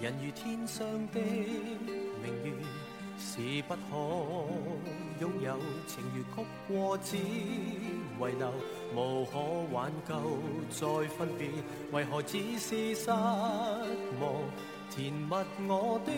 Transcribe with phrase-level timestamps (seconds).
[0.00, 2.52] 人如天上的明月，
[3.18, 3.96] 是不可
[5.20, 5.56] 拥有；
[5.88, 8.52] 情如曲过只遗留，
[8.94, 9.40] 无可
[9.72, 10.38] 挽救
[10.70, 11.48] 再分别。
[11.90, 13.82] 为何只是失望，
[14.88, 15.34] 填密
[15.66, 16.12] 我的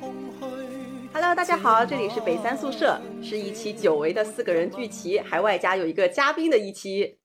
[0.00, 7.18] 空虚？Hello，大家好，这里是北三宿舍，是一期久违的四个人聚齐，还外加有一个嘉宾的一期。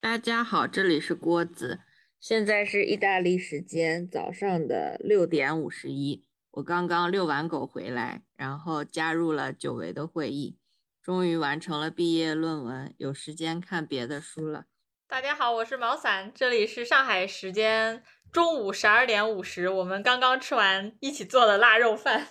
[0.00, 1.80] 大家好，这里是郭子。
[2.22, 10.56] 现在是意大利时间早上的六点五十一，我刚刚遛完狗回来，然后加入了久违的会议，
[11.02, 14.66] 终于完成了毕业论文，有时间看别的书了。
[15.08, 22.28] 大家好，我是毛伞，这里是上海时间中午十二点五十，我们刚刚吃完一起做的腊肉饭。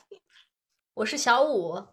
[0.94, 1.85] 我是小五，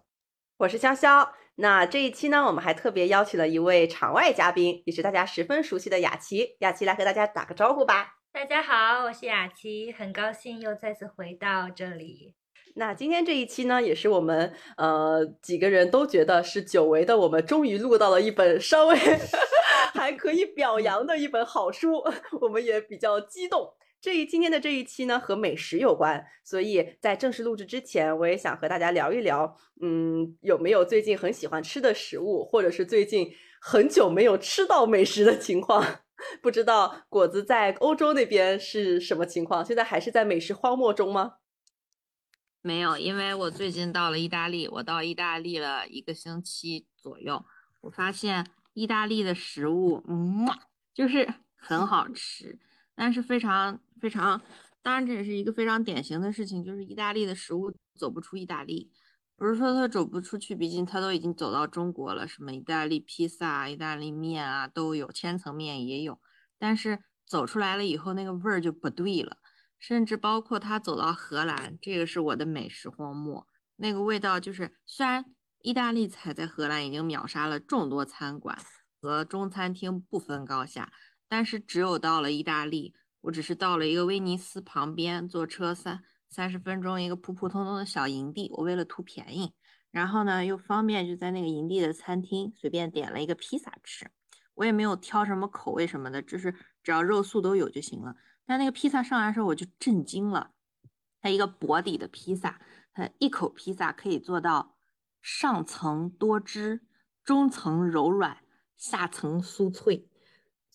[0.59, 1.33] 我是潇潇。
[1.61, 6.57] 那这一期呢，我们还特别邀请了一位场外嘉宾，也是大家十分熟悉的雅琪。
[6.61, 8.15] 雅琪来和大家打个招呼吧。
[8.33, 12.37] 大家好，我是雅琪，很高兴又再次回到这里。
[12.77, 18.97] 那今天这一期呢，也是我们呃几个人都觉得是久违的，我们终于录到了一本稍微
[19.95, 22.05] 还可以表扬的一本好书，
[22.41, 23.75] 我们也比较激动。
[24.01, 33.29] 这一今天的这一期呢，和美食有关，所以在正式录制之前，我也想和大家聊一聊，嗯，有没有最近很喜欢吃的食物，或者是最近
[33.61, 35.85] 很久没有吃到美食的情况？
[36.43, 39.65] 不知道果子在欧洲那边是什么情况？
[39.65, 41.35] 现在还是在美食荒漠中吗？
[42.61, 47.45] 没有，因为我最近到了意大利，我到意大利了一个星期左右，
[47.81, 50.47] 我发现意大利的食物，嗯，
[50.95, 52.59] 就是很好吃。
[52.97, 54.41] 但是非常非常，
[54.83, 58.91] 当然这也是一个非常典型的事情，就是意大利的食物走不出意大利，
[59.37, 66.21] 不是说它走不出去，毕竟它都已经走到中国了，什么意大利披萨、意大利面啊都有，千层面也有，
[66.59, 69.39] 但是走出来了以后，那个味儿就不对了，
[69.79, 75.25] 甚至包括它走到荷兰，这个是我的美食荒漠，那个味道就是，虽然
[75.63, 78.59] 意大利菜在荷兰已经秒杀了众多餐馆
[79.01, 80.93] 和中餐厅不分高下。
[81.31, 88.51] 但是只有到了意大利，我只是到了一个威尼斯旁边，坐车三三十分钟一个普普通通的小营地。
[88.55, 89.55] 我为了图便宜，
[89.91, 94.11] 然后呢又方便，就在那个营地的餐厅随便点了一个披萨吃。
[94.55, 98.17] 我也没有挑什么口味什么的，就是只要肉素都有就行了。
[98.45, 100.53] 但那个披萨上来的时候我就震惊了，
[101.21, 102.61] 它一个薄底的披萨，
[102.93, 104.77] 它一口披萨可以做到
[105.23, 106.81] 上层多汁，
[107.23, 108.39] 中层柔软，
[108.77, 110.09] 下层酥脆。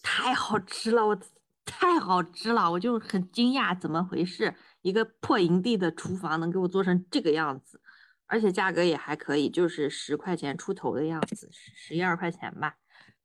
[0.01, 1.19] 太好吃了，我
[1.65, 4.53] 太好吃了，我就很惊讶，怎么回事？
[4.81, 7.81] 一个破营地的厨房能给我做成这个样子，
[8.27, 12.75] 而且价格也还可以，就是十块钱出头的样子，十一二块钱吧。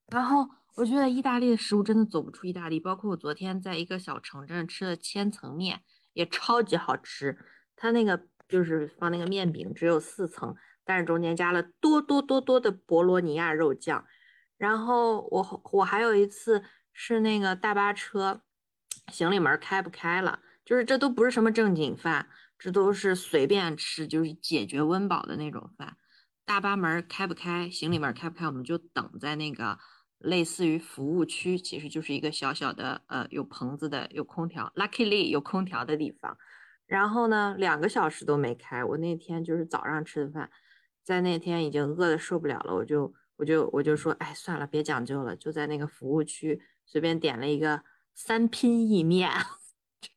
[0.08, 5.80] 然后我觉得意大利的食物真的走不出意大利，包括我昨天在一个小城镇吃的千层面
[6.12, 7.36] 也超级好吃，
[7.74, 14.04] 它那个就是放那个面饼只有四层，但是中间加了多多多多的博罗尼亚肉酱。
[14.56, 16.62] 然后我我还有一次
[17.00, 18.42] 是那个大巴车
[19.06, 22.28] 行李门开不开了，就是这都不是什么正经饭，
[22.58, 25.96] 这都是随便吃，就是解决温饱的那种饭。
[26.44, 29.78] 大巴门开不开，行李门开不开，我们就等在那个
[30.18, 36.36] 类似于服务区，其实就是一个小小的呃有棚子的有空调，luckily 有空调的地方。
[36.84, 38.82] 然后呢，两个小时都没开。
[38.82, 40.50] 我那天就是早上吃的饭，
[41.04, 43.14] 在那天已经饿的受不了了，我就。
[43.38, 46.60] 我就我就说，哎，算了，别讲究了，就在那个服务区
[46.90, 47.82] 随便点了一个
[48.14, 49.30] 三拼意面，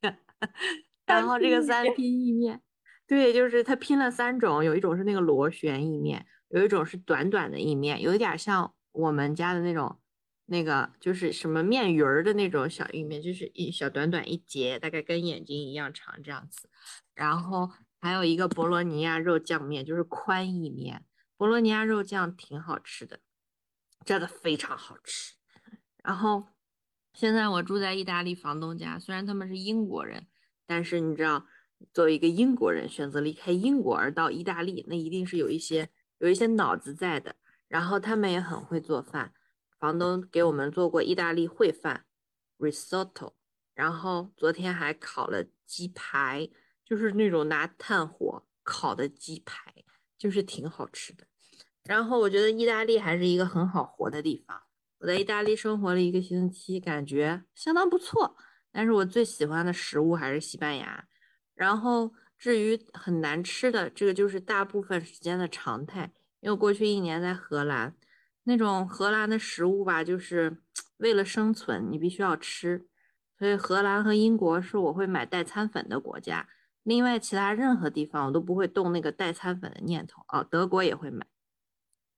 [1.06, 2.62] 然后这个三拼意面，
[3.06, 10.00] 对，就是它拼了三种，有一种是那个螺旋意面，有一种是短短的意面，有一点像我们家的那种
[10.46, 16.70] 那个就是什么面鱼儿的那种小意面，就是一小短短一节，大概跟眼睛一样长这样子，
[17.14, 21.04] 然后还有一个博洛尼亚肉酱面，就是宽意面。
[21.38, 23.20] 博洛尼亚肉酱挺好吃的，
[24.06, 25.34] 真的非常好吃。
[26.04, 26.48] 然后
[27.14, 30.28] 现在我住在意大利房东家，虽然他们是英国人，
[30.66, 31.46] 但是你知道，
[31.94, 37.36] 作为一个英国人选择离开英国而到意大利，那一定是有一些有一些脑子在的。
[37.68, 39.34] 然后他们也很会做饭，
[39.80, 42.06] 房东给我们做过意大利烩饭
[42.58, 43.34] risotto，
[43.74, 46.50] 然后昨天还烤了鸡排，
[46.84, 49.74] 就是那种拿炭火烤的鸡排，
[50.18, 51.26] 就是挺好吃的。
[51.84, 54.64] 然后我觉得意大利还是一个很好活的地方。
[55.02, 58.38] 我在意大利生活了一个星期，感觉相当不错。
[58.72, 61.08] 但是我最喜欢的食物还是西班牙。
[61.56, 66.12] 然后至于很难吃的，这个就是大部分时间的常态。
[66.40, 67.96] 因为过去一年在荷兰，
[68.44, 70.62] 那种荷兰的食物吧，就是
[70.98, 72.86] 为了生存，你必须要吃。
[73.40, 76.48] 所以荷兰和英国是我会买代餐粉的国家。
[76.84, 80.24] 另外，其他任何地方我都不会动那个代餐粉的念头。
[80.28, 81.26] 哦，德国也会买，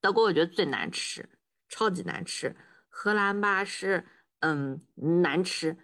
[0.01, 1.29] 德国我觉得最难吃，
[1.69, 2.53] 超级难吃。
[2.95, 4.05] 荷兰吧是
[4.41, 4.79] 嗯
[5.21, 5.75] 难吃，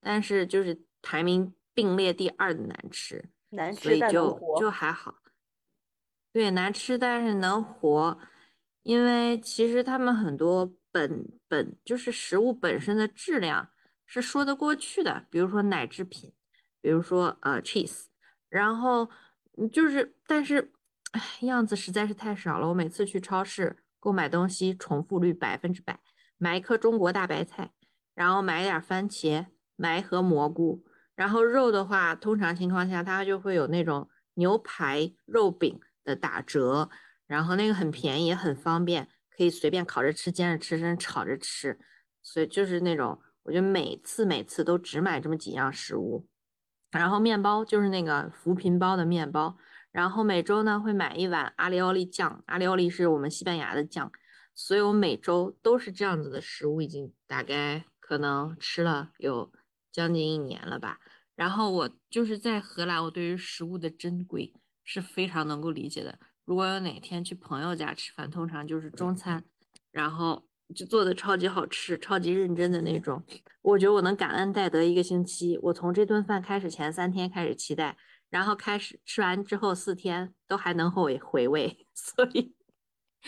[0.00, 4.60] 但是就是排名并列第二的难吃，难吃但能所以就活。
[4.60, 5.14] 就还好。
[6.32, 8.18] 对，难吃但是能活，
[8.82, 13.70] 因为其实他们很多本本就是食物本身的质量
[14.04, 16.34] 是说得过去的，比如说奶制品，
[16.82, 18.06] 比如说呃 cheese，
[18.48, 19.08] 然后
[19.56, 20.72] 嗯就是但是
[21.12, 25.98] 唉样子实在是太少了，我每次去超市购买东西重复率百分之百，
[26.38, 27.72] 买一颗中国大白菜，
[28.14, 29.46] 然后买点番茄，
[29.76, 30.84] 买一盒蘑菇，
[31.14, 36.90] 然后肉的话，通常情况下它就会有那种牛排肉饼的打折，
[37.26, 41.78] 然后那个很便宜，也很方便，可以随便烤着吃、煎着吃，甚至炒着吃。
[42.22, 46.28] 所以就是那种，我觉得每次每次都只买这么几样食物。
[46.90, 49.56] 然后面包就是那个扶贫包的面包，
[49.92, 54.10] 然后每周呢会买一碗阿里奥利酱，阿里奥利是我们西班牙的酱，
[54.56, 59.52] 所以我每周都是这样子的食物，已经大概可能吃了有
[59.92, 60.98] 将近一年了吧。
[61.34, 66.18] 然后我就是在荷兰，我对于食物的珍贵是非常能够理解的。
[66.46, 69.44] 如果有哪天去朋友家吃饭，通常就是中餐，
[69.90, 70.42] 然后
[70.74, 73.22] 就做的超级好吃、超级认真的那种。
[73.60, 75.58] 我觉得我能感恩戴德一个星期。
[75.60, 77.98] 我从这顿饭开始前三天开始期待，
[78.30, 82.54] 然后开始吃完之后四天都还能后回味， 所以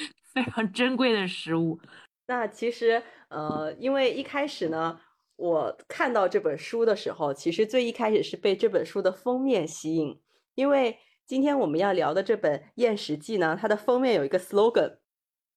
[0.34, 1.80] 非常珍贵的食物。
[2.26, 5.00] 那其实，呃，因为一开始呢，
[5.36, 10.20] 我看到这本书的时候，其实最一开始是被这本书的封面吸引，
[10.54, 14.98] 因为今天我们要聊的这本《厌食记》呢，它的封面有一个 slogan，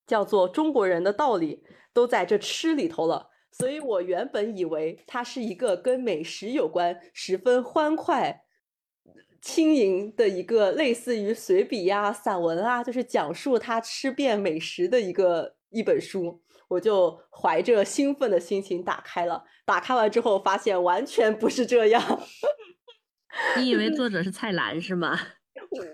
[0.08, 1.64] 叫做“中国人的道理
[1.94, 8.46] 都在这吃里头了”，所以我原本以为它是一个跟美食有关、十分欢快。
[9.42, 19.44] 轻盈的一个类似于随笔呀、散文啊，就是讲述他吃遍美食的一个一本书，我就怀着兴奋的心情打开了。
[19.66, 22.22] 打开完之后，发现完全不是这样。
[23.58, 25.20] 你以为 作者是蔡澜是吗？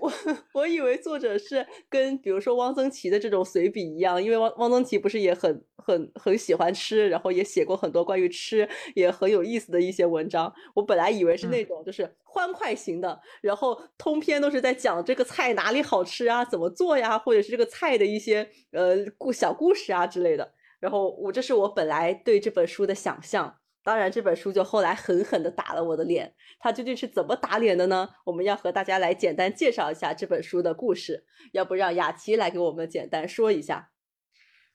[0.02, 0.12] 我
[0.54, 10.52] 我以为作者是跟比如说汪曾祺的这种随笔一样，因为汪汪曾祺不是也很很很喜欢吃，然后也写过很多关于吃也很有意思的一些文章。
[10.74, 20.54] 我本来以为是那种就是欢快型的，然后通篇都是在讲这个菜哪里好吃啊，怎么做呀，或者是这个菜的一些呃故小故事啊之类的。
[20.80, 23.57] 然后我这是我本来对这本书的想象。
[23.88, 26.36] 当然，这本书就后来狠狠地打了我的脸。
[26.60, 28.10] 它究竟是怎么打脸的呢？
[28.26, 31.26] 我们要和大家来简单介绍一下这本书的故事。
[31.54, 33.92] 要不让雅琪来给我们简单说一下？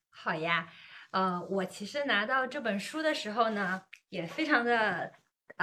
[0.09, 0.67] 好呀，
[1.11, 5.11] 呃，我其实拿到这本书的时候呢，也非常的。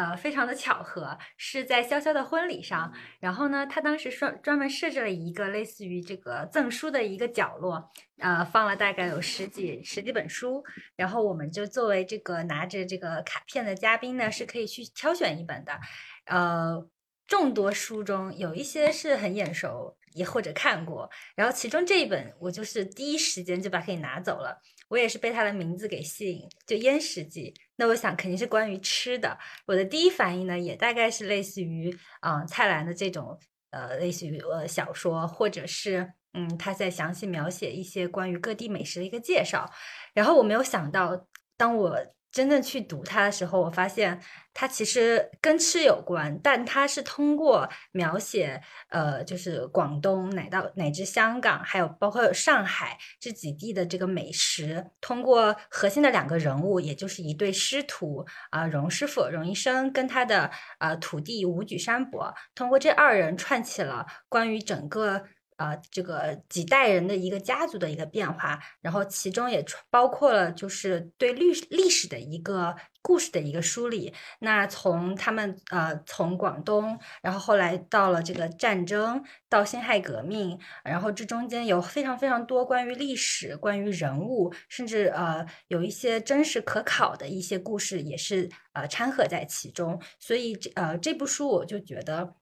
[0.00, 2.90] 呃，非常的巧合，是在潇潇的婚礼上。
[3.20, 10.64] 然后呢，他当时专专门设置了一个类似于这个赠书的一个角落，呃，放了大概有十几十几本书。
[10.96, 15.78] 然后我们就作为这个拿着这个卡片的嘉宾呢，是可以去挑选一本的。
[16.24, 16.82] 呃，
[17.26, 21.10] 众多书中有一些是很眼熟，也或者看过。
[21.36, 24.62] 然后其中这一本，我就是第一时间就把它给拿走了。
[24.90, 27.54] 我也是被它的名字给吸引，就《燕食记》。
[27.76, 29.38] 那我想肯定是关于吃的。
[29.66, 33.38] 我的第一反应呢，也大概是类似于啊蔡澜的这种
[33.70, 39.70] 呃，类似于呃小说，或者是嗯他在详细描写一些关于各地美食的一个介绍。
[40.12, 41.96] 然后我没有想到，当我
[42.32, 44.20] 真正去读它的时候，我发现
[44.54, 65.24] 它其实跟吃有关，但它是通过描写，呃，就是广东乃到乃至香港，还有包括上海这几地的这个美食，通过核心的两个人物，也就是一对师徒啊，荣师傅荣医生跟他的呃徒弟武举山伯，通过这二人串起了关于整个。
[65.60, 74.14] 呃，这个几代人的一个家族的一个变化，然后其中也包括了就是对历历史的一个故事的一个梳理。
[74.38, 90.00] 那从他们呃从广东，然后后来到了这个战争，到辛亥革命，然后这中间有非常非常多关于历史、关于人物，甚至呃有一些真实可考的一些故事，也是呃掺和在其中。
[90.18, 92.32] 所以这呃这部书我就觉得，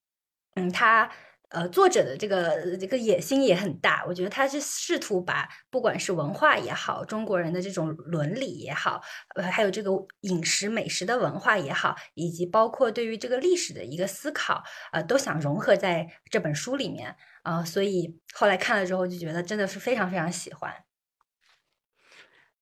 [0.55, 1.11] 嗯，它。
[1.51, 9.01] 呃，作者的这个这个野心也很大，我觉得他是试图把不管是文化也好，中国人的这种伦理也好，
[9.35, 9.91] 呃，还有这个
[10.21, 14.63] 饮食美食的文化也好，以及包括对于这个历史的一个思考，
[14.93, 20.75] 呃，都想融合在这本书里面啊，所以后来看了之后就觉得真的是非常非常喜欢。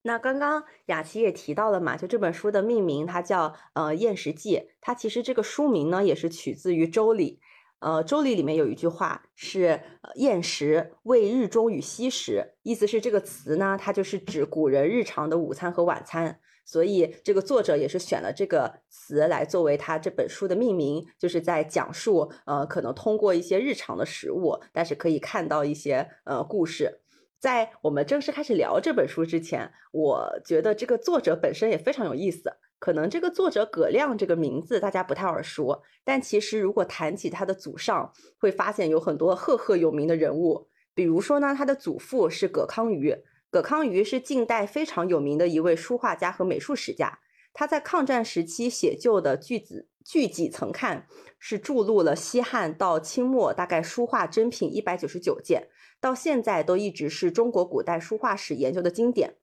[0.02, 7.40] 那刚刚雅琪也提到了嘛，就这本书的命名，它叫呃《厌食记》，它其实这个书名呢也是取自于《周礼》。
[7.80, 9.80] 呃，《周礼》里面有一句话是
[10.16, 16.40] “厌食谓日中与夕食”，意思是这个词呢，它就是指古人日常的午餐和晚餐。
[16.64, 27.02] 所以这个作者也是选了这个词来作为他这本书的命名，就是在讲述呃，可能通过一些日常的食物，但是可以看到一些呃故事。
[27.38, 32.54] 在我们正式开始聊这本书之前，我觉得这个作者本身也非常有意思。
[32.87, 40.69] 可能这个作者葛亮这个名字大家不太耳熟，但其实如果谈起他的祖上，会发现有很多赫赫有名的人物。
[40.95, 43.12] 比如说呢，他的祖父是葛康瑜。
[43.50, 47.19] 葛康瑜是近代非常有名的一位书画家和美术史家。
[47.52, 51.09] 他在抗战时期写就的《句子巨几曾看》
[51.40, 55.66] 是注录了西汉到清末大概书画珍品一百九十九件，
[56.00, 59.35] 到现在都一直是中国古代书画史研究的经典。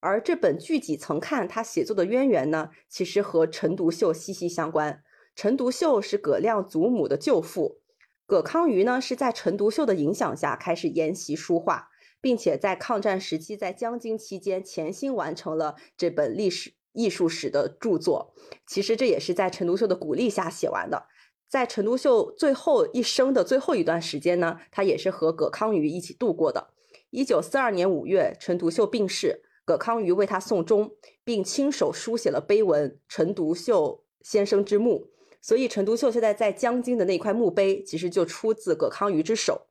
[0.00, 5.02] 而这本《句几曾看》他写作的渊源呢，其实和陈独秀息息相关。
[5.36, 7.80] 陈独秀是葛亮祖母的舅父，
[8.26, 11.90] 葛康瑜呢是在陈独秀的影响下开始研习书画。
[12.22, 18.34] 并且在抗战时期，在江津期间，潜心完成了这本历史艺术史的著作。
[18.66, 21.06] 其实这也是在陈独秀的鼓励下写完的。
[21.48, 26.68] 在陈独秀最后一生的最后一段时间呢，他也是和葛康瑜一起度过的。
[27.08, 30.90] 一九四二年五月，陈独秀病逝，葛康瑜为他送终，
[31.22, 35.06] 并亲手书写了碑文“陈独秀先生之墓”。
[35.40, 39.68] 所以，陈独秀现在在江津的那块墓碑，其实就出自葛康瑜之手。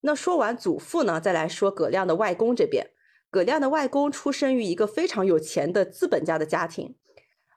[0.00, 2.92] 那说完祖父呢，再来说葛亮的外公这边。
[3.28, 6.96] 葛亮的外公出生于一个非常有钱的资本家的家庭。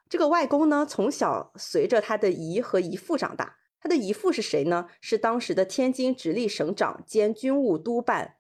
[0.10, 3.56] 这个外公呢，从小随着他的姨和姨父长大。
[3.80, 4.88] 他的姨父是谁呢？
[5.00, 8.36] 是当时的天津直隶省长兼军务督办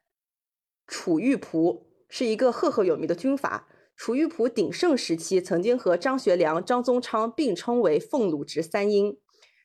[0.86, 3.68] 楚玉璞，是一个赫赫有名的军阀。
[3.96, 9.18] 楚玉璞鼎盛时期，曾经和张学良、张宗昌并称为奉鲁直三英。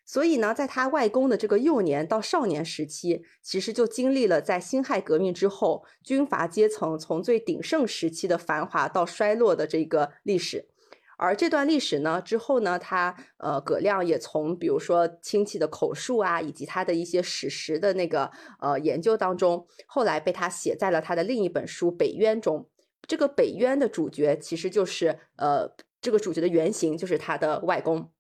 [0.04, 10.68] 所以呢，在他外公的这个幼年到少年时期，其实就经历了在辛亥革命之后，军阀阶层从最鼎盛时期的繁华到衰落的这个历史。
[11.16, 18.30] 而这段历史呢，之后呢，他呃葛亮也从比如说亲戚的口述啊，以及他的一些史实的那个
[18.60, 22.68] 呃研究当中，后来被他写在了他的另一本书《北渊》中。
[23.06, 28.10] 这个《北渊》的主角其实就是呃这个主角的原型就是他的外公。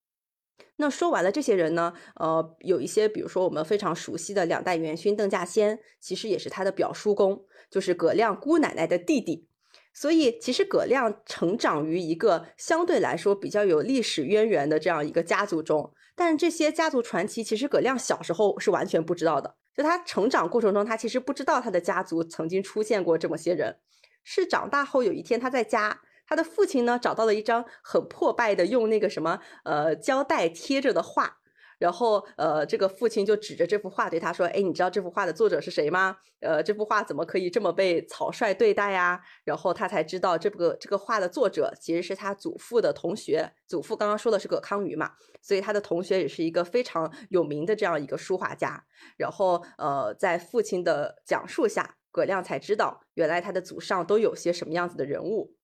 [0.76, 9.48] 那说完了这些人呢，呃，有一些，比如说我们非常熟悉的两代元勋邓稼先，其实也是他的表叔公，就是葛亮姑奶奶的弟弟。
[9.94, 15.94] 所以，其实葛亮成长于一个相对来说比较有历史渊源的这样一个家族中。
[16.16, 19.54] 但这些家族传奇，其实葛亮小时候是完全不知道的。
[19.72, 23.78] 就他成长过程中，他其实不知道他的家族曾经出现过这么些人，
[24.24, 26.00] 是长大后有一天他在家。
[26.26, 31.38] 他的父亲呢，找到了一张很破败的用那个什么呃胶带贴着的画，
[31.78, 36.16] 然后呃这个父亲就指着这幅画对他说：“哎，你知道这幅画的作者是谁吗？
[36.40, 45.12] 呃，这幅画怎么可以这么被草率对待呀？”然后他才知道这个这个画的作者其实是他祖父的同学，祖父刚刚说的是葛康瑜嘛，
[45.42, 48.84] 所以他的同学也是一个非常有名的这样一个书画家。
[49.16, 55.54] 然后呃在父亲的讲述下，葛亮才知道原来他的祖上都有些什么样子的人物。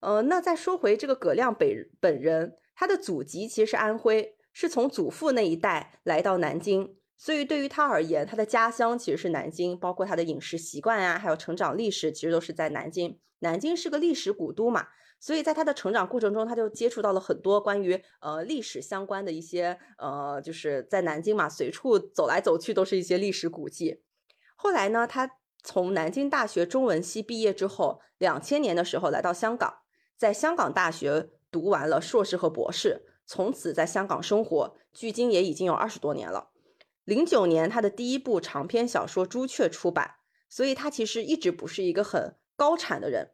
[0.00, 1.68] 呃，那再说回这个葛亮本
[2.00, 13.18] 本人，他的祖籍其实是安徽，是从祖父那一代来到南京，所以对于他而言，他的家乡其实是南京，包括他的饮食习惯啊，还有成长历史，其实都是在南京。
[13.38, 14.86] 南京是个历史古都嘛，
[15.18, 24.02] 所以在他的成长过程中，他就接触到了很多关于呃历史相关的一些呃，就是在南京嘛，随处走来走去都是一些历史古迹。
[24.54, 25.28] 后来呢，他
[25.64, 29.74] 从南京大学中文系毕业之后，两千年的时候来到香港。
[30.16, 36.50] 在香港大学读完了硕士和博士，从此在香港生活，距今也已经有二十多年了。
[37.04, 40.16] 零九年，他的第一部长篇小说《朱雀》出版，
[40.48, 43.32] 所以他其实一直不是一个很高产的人。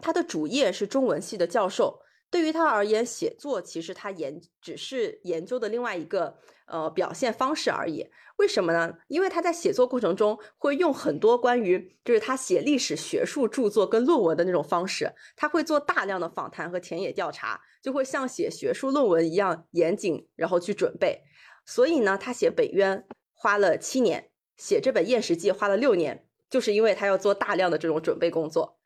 [0.00, 2.02] 他的主业是中文系的教授。
[2.30, 8.06] 对于他而言，写作其实他研只是研究的另外一个呃表现方式而已。
[8.36, 8.94] 为什么呢？
[9.08, 21.22] 因为他在写作过程中会用很多关于就是他写历史学术著作跟论文的那种方式，他会做大量的访谈和田野调查，就会像写学术论文一样严谨，然后去准备。
[21.66, 22.98] 所以呢，他写《北渊》
[23.34, 28.77] 花了七年，写这本《验石记》花了六年，就是因为他要做大量的这种准备工作。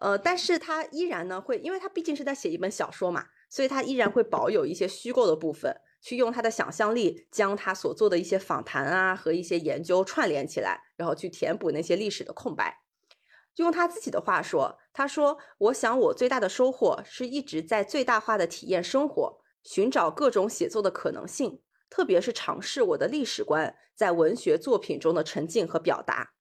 [0.00, 12.82] 呃，但是他依然呢会，因为他毕竟是在写一本小说嘛，所以他依然会保有一些虚构的部分，去用他的想象力将他所做的一些访谈啊和一些研究串联起来，然后去填补那些历史的空白。
[13.56, 26.34] 用他自己的话说，他说：“我想我最大的收获是一直在最大化的体验生活，寻找各种写作的可能性，特别是尝试我的历史观在文学作品中的沉浸和表达。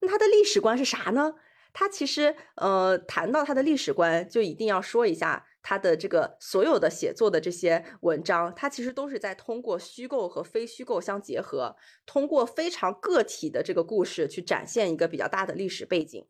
[0.00, 1.34] 那他的历史观是啥呢？
[1.78, 16.26] 他其实呃谈到他的历史观，就一定要说一下他的这个所有的写作的这些文章，他其实都是在通过虚构和非虚构相结合，通过非常个体的这个故事去展现一个比较大的历史背景。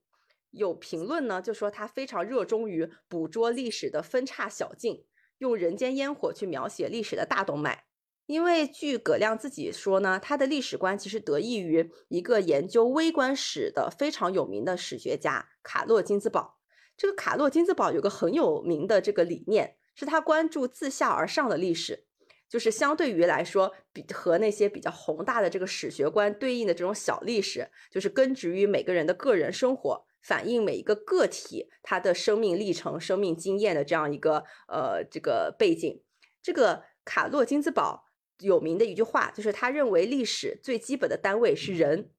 [0.50, 5.04] 有评论呢就说他非常热衷于捕捉历史的分叉小径，
[5.38, 7.84] 用人间烟火去描写历史的大动脉。
[8.26, 16.58] 因为据葛亮自己说呢，他的历史观其实得益于一个研究微观史的非常有名的史学家卡洛金兹堡。
[16.96, 22.06] 这个卡洛金兹堡有个很有名的这个理念，是他关注自下而上的历史，
[22.48, 36.02] 就是相对于来说，比和那些比较宏大的这个史学观对应的这种小历史，就是根植于每个人的个人生活，反映每一个个体他的生命历程、生命经验的这样一个呃这个背景。
[36.42, 38.05] 这个卡洛金兹堡。
[38.40, 42.10] 有名的一句话就是，他认为历史最基本的单位是人，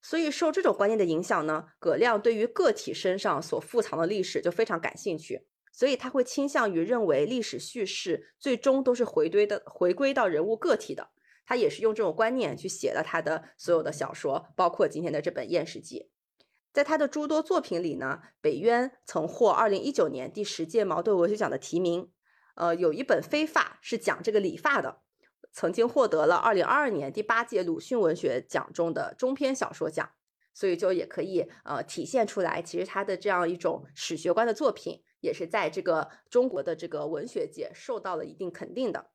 [0.00, 11.10] 所以受这种观念的影响呢，葛亮对于个体身上所富藏的历史就非常感兴趣，所以他会倾向于认为历史叙事最终都是回归的回归到人物个体的。
[11.44, 16.00] 他也是用这种观念去写了他的所有的小说，包括今天的这本《燕史记》。
[16.72, 22.10] 在他的诸多作品里呢，北渊曾获二零一九年第十届茅盾文学奖的提名，
[22.56, 25.02] 呃，有一本《飞发》是讲这个理发的。
[25.56, 30.10] 曾经获得了二零二二年第八届鲁迅文学奖中的中篇小说奖，
[30.52, 39.06] 所以就也可以呃体现出来，其实他的这样一种史学观的作品，也是在这个中国的这个文学界受到了一定肯定的。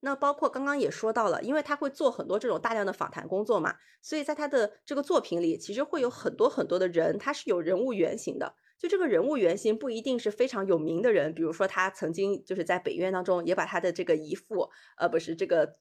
[0.00, 8.56] 那包括刚刚也说到了，因为他会做很多这种大量的访谈工作嘛，所以在他的这个作品里，其实会有很多很多的人，他是有人物原型的。
[8.78, 15.78] 就这个人物原型不一定是非常有名的人，比如说他曾经就是在北院当中也把他的这个姨父，呃，不是这个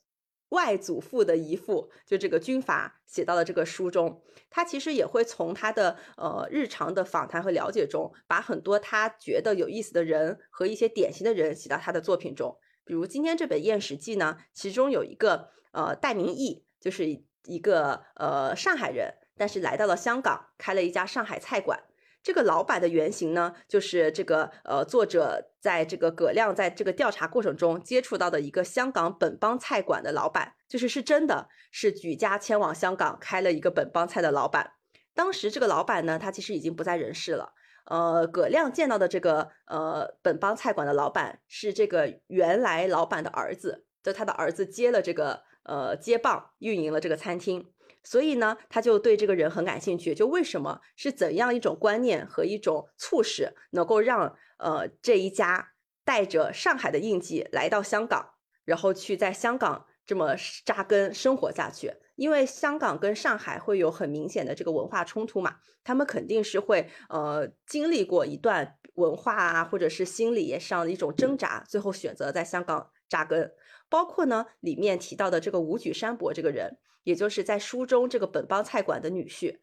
[0.50, 4.22] 外祖父的姨父，就这个军阀写到了这个书中。
[4.50, 12.58] 他其实也会从他的呃日常的访谈和了解中，把很多他觉得有意思的人和一些典型的人写到他的作品中。
[12.86, 17.06] 比如今天这本《燕史记》呢，其中有一个呃戴明义，就是
[17.46, 21.84] 一个呃上海人，但是来到了香港，开了一家上海菜馆。
[22.26, 34.72] 这个老板的原型呢，就是这个呃，作者在这个葛亮在这个调查过程中接触到的一个香港本帮菜馆的老板，就是是真的是举家迁往香港开了一个本帮菜的老板。
[35.14, 37.54] 当时这个老板呢，他其实已经不在人世了。
[37.86, 47.72] 呃，葛亮见到的这个呃本帮菜馆的老板是这个原来老板的儿子，就他的儿子接了这个呃接棒运营了这个餐厅。
[48.06, 50.16] 所以呢，他就对这个人很感兴趣。
[50.16, 55.74] 就为什么是怎样一种观念和一种促使，能够让呃这一家
[56.06, 61.92] 带着上海的印记来到香港，然后去在香港这么扎根生活下去？
[62.16, 73.54] 因为香港跟上海会有很明显的这个文化冲突嘛，他们肯定是会呃经历过一段文化啊，或者是心理上的一种挣扎，最后选择在香港扎根。
[73.90, 76.78] 包括呢里面提到的这个武举山伯这个人。
[77.06, 79.60] 也就是在书中这个本帮菜馆的女婿，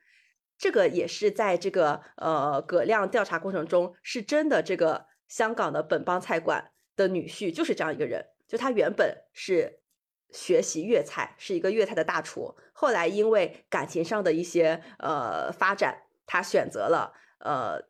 [0.57, 4.63] 这个也是在这个呃葛亮调查过程中是真的。
[4.63, 9.81] 这个香港的本帮菜馆的女婿就是这样一个人，就他原本是
[10.31, 17.83] 学习粤菜，是一个粤菜的大厨，后来因为感情上的一些呃发展，他选择了呃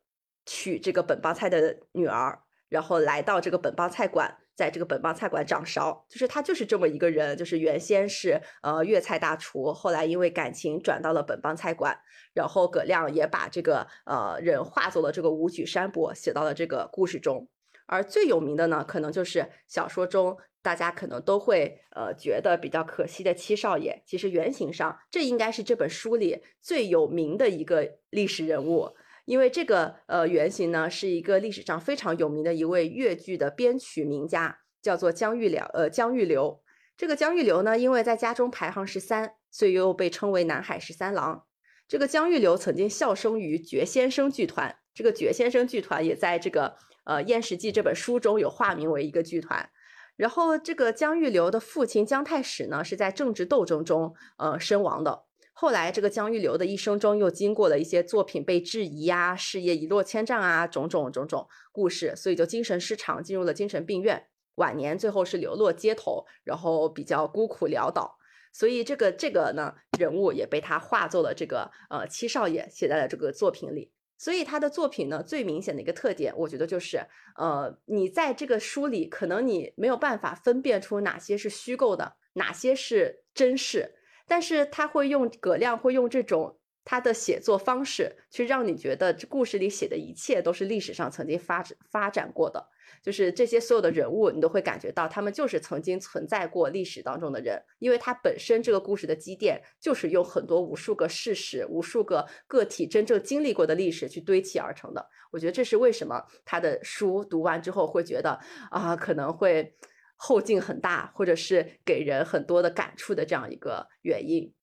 [0.47, 4.39] 娶这个本帮菜的女儿，然后来到这个本帮菜馆。
[4.55, 11.97] 在这个本帮菜馆掌勺，就是他就是这么一个人，就是原先是呃粤菜大厨，后来因为感情转到了本帮菜馆，
[12.33, 17.47] 然后葛亮也把这个呃人化作了这个武举山伯，写到了这个故事中。
[17.85, 24.01] 而最有名的呢，可能就是小说中大家可能都会呃觉得比较可惜的七少爷。
[24.05, 28.95] 其实原型上，这应该是这本书里最有名的一个历史人物。
[29.25, 36.61] 因为这个呃原型呢，是一个历史上非常有名的一位越剧的编曲名家，叫做姜玉了呃姜玉流。
[36.97, 41.45] 这个姜玉流呢，因为在家中排行十三，所以又被称为南海十三郎。
[41.87, 49.69] 这个姜玉流曾经效生于绝先生剧团，这个绝先生剧团也在这个呃《燕食记》这本书中有化名为一个剧团。
[50.15, 55.23] 然后这个姜玉流的父亲姜太史呢，是在政治斗争中呃身亡的。
[55.55, 64.25] 后来，这个江玉流的一生中又经过了一些作品被质疑呀，事业一落千丈啊，种种种种故事，所以就精神失常，进入了精神病院。
[64.55, 68.17] 晚年最后是流落街头，然后比较孤苦潦倒。
[68.51, 73.91] 所以这个这个呢，人物也被他化作了这个呃七少爷，写在了这个作品里。
[74.17, 83.95] 所以他的作品呢，最明显的一个特点，我觉得就是呃，你在这个书里，可能你没有办法分辨出哪些是虚构的，哪些是真事，
[84.33, 92.67] 但是他会用葛亮会用这种他的写作方式去让你觉得这故事里写的一切都是历史上曾经发展发展过的。
[93.03, 105.07] 就是这些所有的人物，你都会感觉到他们就是曾经存在过历史当中的人，因为他本身这个故事的积淀就是用很多无数个事实、无数个个体真正经历过的历史去堆砌而成的。
[105.29, 108.39] 我觉得这是为什么他的书读完之后会觉得
[108.71, 109.75] 啊，可能会
[110.25, 114.53] 后劲很大，或者是给人很多的感触的这样一个原因。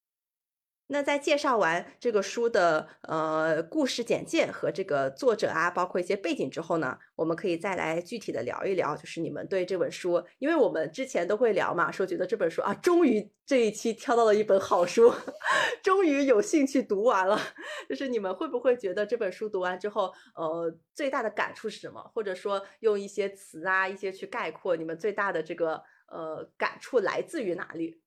[0.91, 15.13] 那在介绍完这个书的呃故事简介和这个作者啊，包括一些背景之后呢，我们可以再来具体的聊一聊，就是你们对这本书，因为我们之前都会聊嘛，说觉得这本书啊，终于这一期挑到了一本好书，
[15.81, 17.39] 终于有兴趣读完了。
[17.87, 22.01] 就是你们会不会觉得这本书读完之后，呃，最大的感触是什么？
[22.13, 28.00] 或者说用一些词啊，一些去概括你们最大的这个呃感触来自于哪里？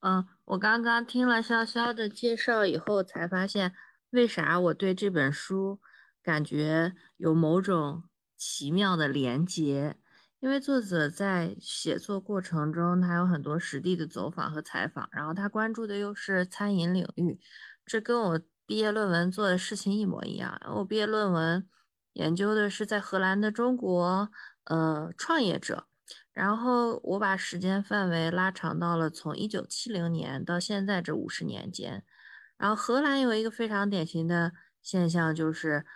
[0.00, 3.74] 嗯，我刚刚听了潇潇的介绍以后，才发现
[4.10, 5.80] 为啥我对这本书
[6.22, 8.04] 感觉有某种
[8.36, 9.96] 奇妙的连结。
[10.38, 17.40] 因为作者在写作过程中，他有很多实地的走访和采访，然后他关注的又是餐饮领域，
[17.84, 20.60] 这跟我毕业论文做的事情一模一样。
[20.76, 21.66] 我毕业论文
[22.12, 24.30] 研究的是在荷兰的中国
[24.64, 25.88] 呃创业者。
[26.36, 32.04] 然后我把时间范围拉长到了从一九七零年到现在这五十年间，
[32.58, 35.86] 然后荷兰有一个非常典型的现象，就是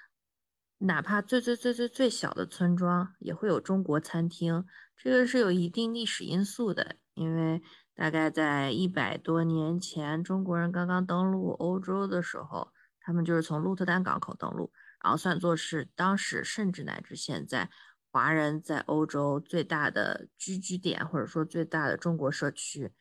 [0.79, 4.65] 哪怕最最最最最小的村庄也会有中国餐厅，
[4.97, 7.61] 这个是有一定历史因素的，因为
[7.95, 14.73] 大概在一百多年前，中国人刚刚登陆欧洲的时候，他们就是从鹿特丹港口登陆，
[15.05, 17.69] 然后算作是当时甚至乃至现在。
[18.13, 22.93] 华人在欧洲最大的聚居点，或者说最大的中国社区，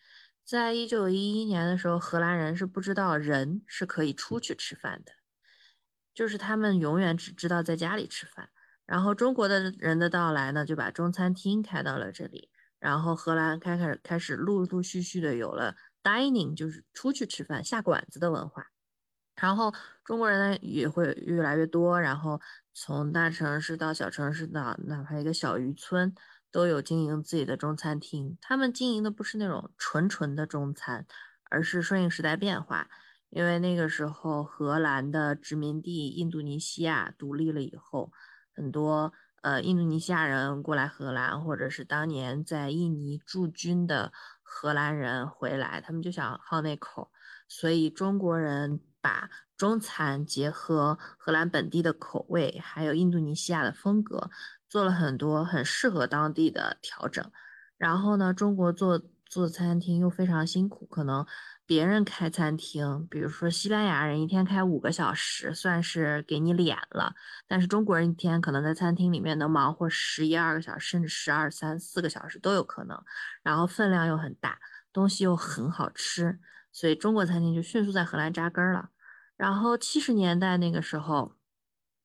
[0.46, 5.12] 在一九一一年的时候，荷兰人是不知道人是可以出去吃饭的，
[6.14, 8.50] 就是他们永远只知道在家里吃饭。
[8.86, 18.68] 然后中国的人的到来呢，就把中餐厅开到了这里，然后荷兰开始开始陆陆续续的有了 dining，就是出去吃饭下馆子的文化。
[19.42, 19.74] 然后
[20.04, 22.42] 中国人呢也会越来越多，然后
[22.74, 26.14] 从大城市到小城市到哪怕一个小渔村，
[26.52, 28.38] 都有经营自己的中餐厅。
[28.42, 31.06] 他们经营的不是那种纯纯的中餐，
[31.50, 32.90] 而是顺应时代变化。
[33.30, 38.12] 因为那个时候荷兰的殖民地印度尼西亚独立了以后，
[38.54, 47.12] 很多呃印度尼西亚人过来荷兰，或者是当年在印尼驻军的荷兰人回来，他们就想好那口，
[47.48, 48.82] 所以中国人。
[49.02, 54.30] 把中餐结合荷兰本地的口味，还有印度尼西亚的风格，
[54.70, 57.32] 做了很多很适合当地的调整。
[57.78, 61.26] 然后呢，中国做做餐厅又非常辛苦，可能
[61.66, 67.14] 别人开餐厅，比如说西班牙人一天开五个小时，算是给你脸了。
[67.48, 73.02] 但是中国人一天可能在餐厅里面能忙活十一二个小时，甚至十二三四个小时都有可能。
[73.44, 74.60] 然后分量又很大，
[74.92, 76.40] 东西又很好吃。
[76.80, 78.90] 所以中国餐厅就迅速在荷兰扎根了。
[79.36, 81.36] 然后七十年代那个时候，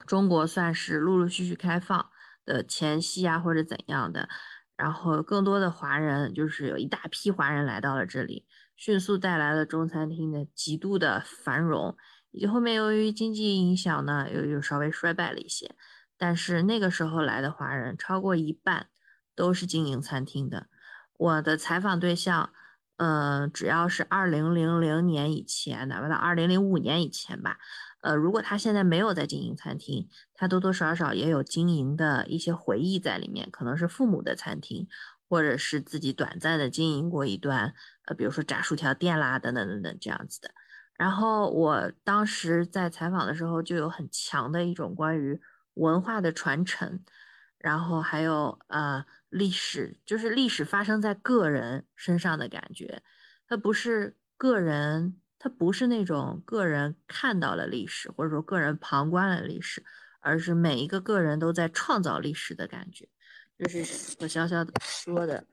[0.05, 2.11] 中国算是陆陆续续开放
[2.45, 4.29] 的前夕啊，或者怎样的。
[4.77, 11.97] 然后更多的华人，就是有一大批华人来到了这里，迅速带来了中餐厅的极度的繁荣。
[12.33, 15.77] 以及后面由于经济影响呢，又又稍微衰败了一些。
[16.19, 18.89] 但是那个时候来的华人超过一半
[19.37, 20.67] 都是经营餐厅的。
[21.17, 22.51] 我的采访对象。
[22.97, 27.59] 嗯，只要是二零零零年以前，哪怕到二零零五年以前吧，
[28.03, 34.87] 呃，如果他现在没有在经营餐厅，他多多少少也有经营的一些回忆在里面，可能是父母的餐厅，
[35.29, 37.75] 或者是自己短暂的经营过一段，
[38.07, 40.51] 呃，比如说炸薯条店啦，等等等等这样子的。
[40.97, 45.41] 然后我当时在采访的时候，就有很强的一种关于
[45.75, 47.01] 文化的传承，
[47.64, 49.05] 然后还有呃。
[49.35, 53.03] 历史就是历史发生在个人身上的感觉，
[53.48, 59.83] 它不是个人，它不是那种个人看到了历史，或者说个人旁观了历史，
[60.20, 63.09] 而是每一个个人都在创造历史的感觉。
[63.59, 65.44] 就是我小小的说的，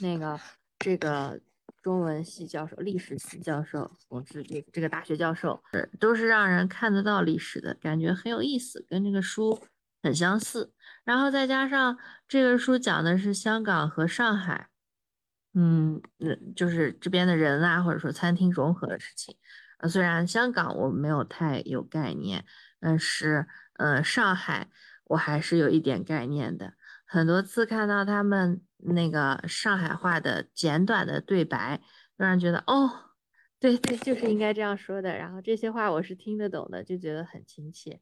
[0.00, 0.36] 那个
[0.80, 1.40] 这个
[1.80, 5.62] 中文系教授、历史系教授，我是这个这个大学教授，
[6.00, 9.62] 都是让人看得到历史的感觉，很有意思，跟这个书
[10.02, 10.72] 很相似。
[11.06, 14.68] 然后再加上这个书讲的是香港和上海，
[15.54, 16.02] 嗯，
[16.56, 19.36] 就是这边的人啊，或者说餐厅融合的事情。
[19.78, 22.44] 呃，虽然香港我没有太有概念，
[22.80, 24.68] 但是呃，上海
[25.04, 26.74] 我还是有一点概念的。
[27.04, 31.80] 很多次看到他们那个上海话的简短的对白，
[32.16, 32.90] 让人觉得哦，
[33.60, 35.16] 对对，就是应该这样说的。
[35.16, 38.00] 然后这些话我是听得懂的，就觉得很亲切。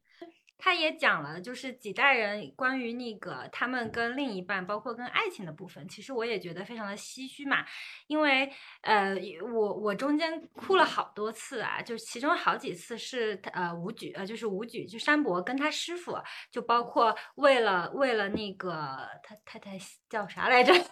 [0.56, 7.64] 他也讲了，就是几代人关于那个他们跟另一半，包括跟爱情的部分，其实我也觉得非常的唏嘘嘛，
[8.06, 8.50] 因为
[8.82, 16.16] 呃，我我中间哭了好多次啊，就其中好几次是呃武举呃就是武举就山伯跟他师傅，
[16.50, 20.72] 就包括为了为了那个他太太叫啥来着？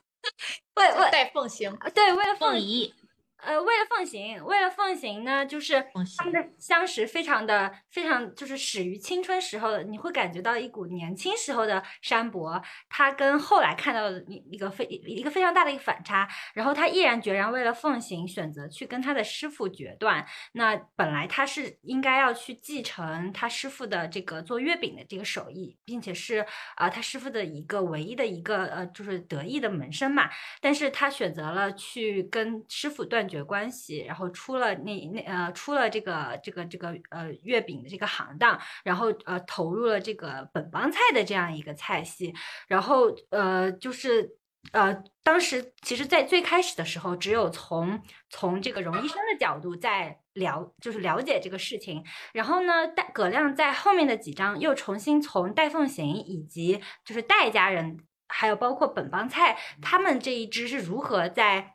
[0.77, 2.95] 为为带凤行，对，为了凤仪。
[3.43, 5.85] 呃，为了奉行，为了奉行呢，就是
[6.17, 20.25] 他们的相识非常的非常，就是始于青春时候的，你会感觉到一股年轻时候的山伯，他跟后来看到的一一个非一个非常大的一个反差，然后他毅然决然为了奉行，选择去跟他的师傅决断。
[20.53, 33.27] 那本来他是应该要去继承他师傅的这个做月饼的这个手艺，并且是啊他师傅的一个唯一的一个呃就是得意的门生嘛，但是他选择了去跟师傅断。
[33.33, 42.35] 绝关系，然后出了那那呃出了这个这个这个呃月饼的这个行当，然后呃投入了这个本帮菜的这样一个菜系，
[42.69, 44.37] 然后呃就是
[44.73, 61.72] 呃当时其实，在最开始的时候，只有从从这个荣医生的角度在了就是了解这个事情，然后呢戴葛亮在后面的几章又重新从戴凤行以及就是戴家人，还有包括本帮菜他们这一支是如何在。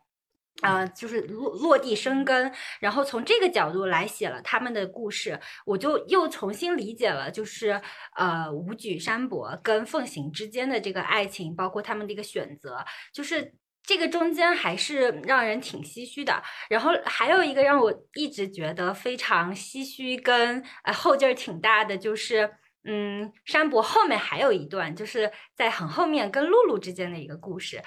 [0.61, 7.79] 啊，就是落落地生根，然后从这个角度来写了他们的故事，我就又重新理解了，就是
[8.15, 16.41] 呃，武举山伯跟凤行之间的这个爱情，包括他们的一个选择，就是这个中间还是让人挺唏嘘的。
[16.69, 22.49] 然后还有一个让我一直觉得非常唏嘘跟呃后劲儿挺大的，就是
[22.83, 27.83] 嗯，山伯后面还有一段，就是在很后面跟露露之间的一个故事。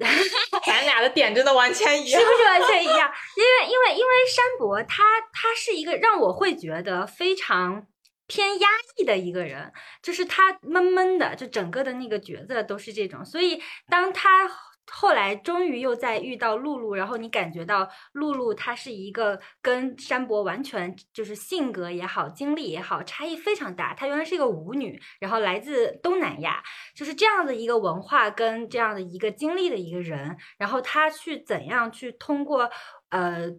[0.66, 3.12] 咱俩的点真的完全一样，是不是完全一样？
[3.36, 7.86] 因为因为因为山伯他他是一个让我会觉得非常
[8.26, 14.50] 偏压抑的一个人，就是他闷闷的，就整个的那个角色都是这种，所以当他。
[14.92, 23.94] 后来终于又在遇到露露，然后你感觉到露露她是一个跟山伯完全就是性格也好、经历也好差异非常大。
[23.94, 26.62] 她原来是一个舞女，然后来自东南亚，
[26.94, 32.70] 就是这样的一个文化跟这样的一个经历的一个人，然后她去怎样去通过
[33.10, 33.50] 呃。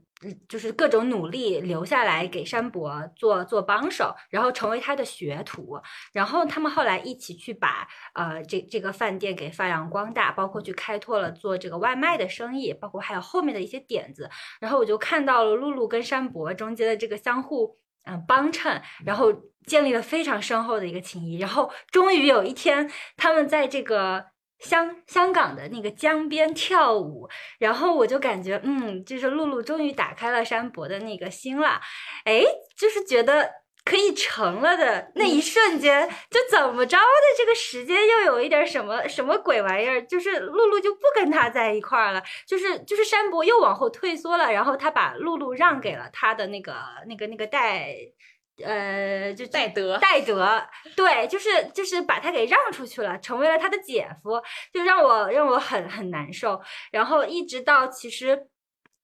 [0.47, 5.81] 就是各种努力留下来给山伯做做帮手，然后成为他的学徒，
[6.13, 14.29] 然后他们后来一起去把呃这这个饭店给发扬光大，包括去开拓了做这个外卖的生意，包括还有后面的一些点子。
[14.59, 19.33] 然后我就看到了露露跟山伯中间的这个相互嗯帮衬，然后
[19.65, 21.39] 建立了非常深厚的一个情谊。
[21.39, 24.30] 然后终于有一天，他们在这个。
[24.61, 27.27] 香香港的那个江边跳舞，
[27.59, 31.81] 然后我就感觉，嗯，就是露露终于打开了山伯的那个心了，
[32.25, 32.43] 哎，
[32.77, 33.49] 就是觉得
[33.83, 37.03] 可以成了的那一瞬间，就怎么着的
[37.37, 46.75] 这个时间又有一点什么什么鬼玩意儿，就是露露就不跟他在一块儿了，就是就是山伯又往后退缩了，然后他把露露让给了他的那个
[47.07, 47.95] 那个那个带。
[48.61, 50.61] 呃，就戴德，戴德，
[50.95, 54.41] 对，就是就是把他给让出去了，成为了他的姐夫，
[54.73, 56.61] 就让我让我很很难受。
[56.91, 58.47] 然后一直到其实。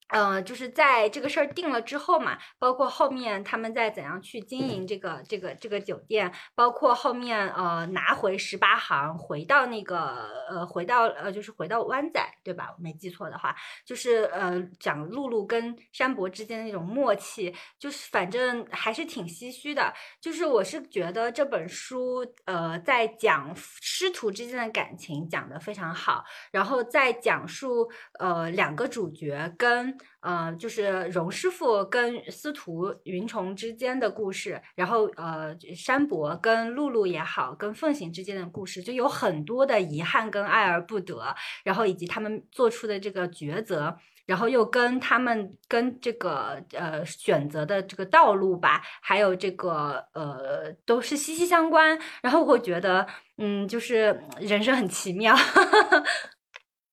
[0.09, 12.73] 呃，就是在这个事儿定了之后嘛，包括后面他们在怎样去经营这个这个这个酒店，包括后面呃拿回十八行，回到那个呃回到呃就是回到湾仔，对吧？
[12.77, 13.53] 我没记错的话，
[13.85, 19.93] 就是呃讲露露跟山伯之间的那种默契，就是反正还是挺唏嘘的。
[20.21, 29.96] 就是我是觉得这本书呃在讲师徒之间的感情讲得非常好，然后在讲述呃两个主角跟。
[30.21, 51.97] 呃，就是荣师傅跟司徒云虫之间的故事，然后呃，山伯跟露露也好，跟凤行之间的故事，就有很多的遗憾跟爱而不得，然后以及他们做出的这个抉择，然后又跟他们跟这个呃选择的这个道路吧，还有这个呃，都是息息相关。
[52.21, 53.07] 然后我会觉得，
[53.37, 55.35] 嗯，就是人生很奇妙。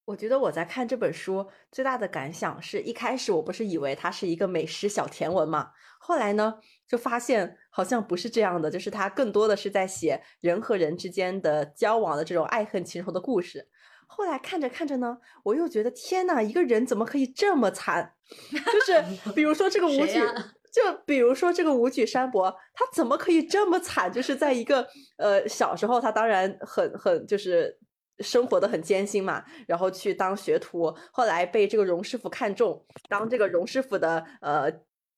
[0.06, 13.66] 我觉得我在看这本书最大的感想是一开始我不是以为它是一个美食小甜文嘛，后来呢就发现好像不是这样的，就是它更多的是在写人和人之间的交往的这种爱恨情仇的故事。
[14.06, 18.12] 后来看着看着呢，我又觉得天呐，一个人怎么可以这么惨？
[18.50, 20.20] 就是 比如说这个武举，
[20.70, 24.12] 就比如说这个武举山伯，他怎么可以这么惨？
[24.12, 24.86] 就是在一个
[25.16, 27.78] 呃小时候，他当然很很就是。
[28.20, 34.70] 生活的很艰辛嘛，然后去当学徒，后来被这个荣师傅看中，当这个荣师傅的呃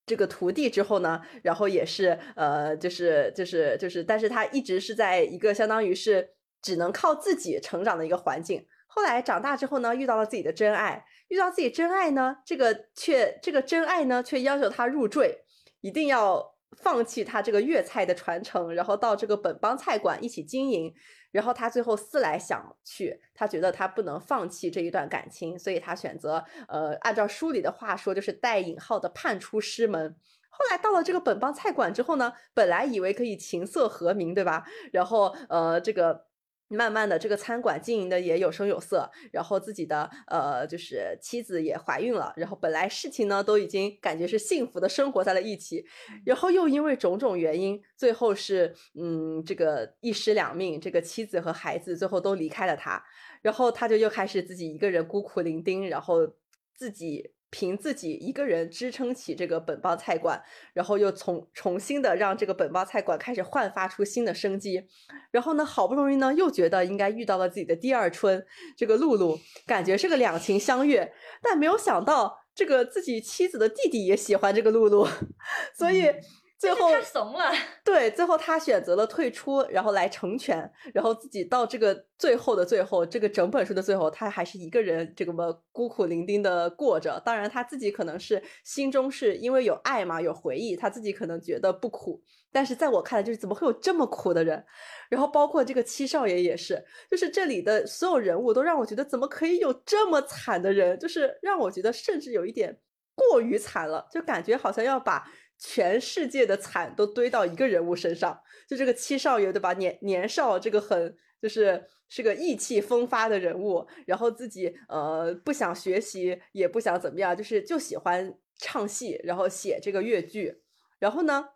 [0.05, 6.27] 这个徒弟之后呢，然后也是呃就是就是就是，但是他一直是在一个相当于是
[6.61, 8.65] 只能靠自己成长的一个环境。
[8.87, 15.37] 后来长大之后呢，遇到了自己的真爱，遇到自己真爱呢，这个却这个真爱呢却要求他入赘，
[15.81, 20.91] 一定要放弃他这个粤菜的传承，然后到这个本帮菜馆一起经营。
[21.31, 30.15] 然后他最后思来想去，他觉得他不能放弃这一段感情，所以他选择呃，按照书里的话说，就是带引号的叛出师门。
[30.49, 34.65] 后来到了这个本帮菜馆之后呢，本来以为可以琴瑟和鸣，对吧？
[34.91, 36.26] 然后呃，这个。
[36.69, 45.85] 慢慢的，这个餐馆经营的也有声有色，然后自己的呃，就是妻子也怀孕了，然后本来事情呢都已经感觉是幸福的生活在了一起，
[46.25, 53.03] 然后又因为种种原因，最后是嗯，这个一尸两命，这个妻子和孩子最后都离开了他，
[53.41, 56.27] 然后他就又开始自己一个人孤苦伶仃，然后
[56.75, 57.31] 自己。
[57.49, 60.41] 凭自己一个人支撑起这个本帮菜馆，
[60.73, 64.83] 然后又重重新的让这个本帮菜馆开始焕发出新的生机，
[65.31, 75.07] 然后呢，好不容易呢又觉得应该遇到了自己的第二春，这个露露感觉是个两情相悦，但没有想到这个自己妻子的弟弟也喜欢这个露露，
[75.77, 76.11] 所以。
[76.59, 77.51] 最后他怂了，
[77.85, 87.21] 对，最后他选择了退出，然后来成全，然后自己到这个最后的最后，这个整本书的最后，他还是一个人这个么孤苦伶仃的过着。
[87.23, 92.19] 当然他自己可能是心中是因为有爱嘛，有回忆，他自己可能觉得不苦。
[92.51, 94.65] 但是在我看来，就是怎么会有这么苦的人？
[95.09, 100.97] 然后包括这个七少爷也是，就是这里的所有人物都让我觉得怎么可以有这么惨的人？
[100.97, 102.75] 就是让我觉得甚至有一点
[103.13, 105.23] 过于惨了，就感觉好像要把。
[105.57, 109.73] 全世界的惨都堆到一个人物身上，就这个七少爷对吧？
[109.73, 120.61] 年年少这个很就是是个意气风发的人物，然后自己呃不想学习，也不想怎么样，就是就喜欢唱戏，然后写这个越剧。
[120.99, 121.49] 然后呢，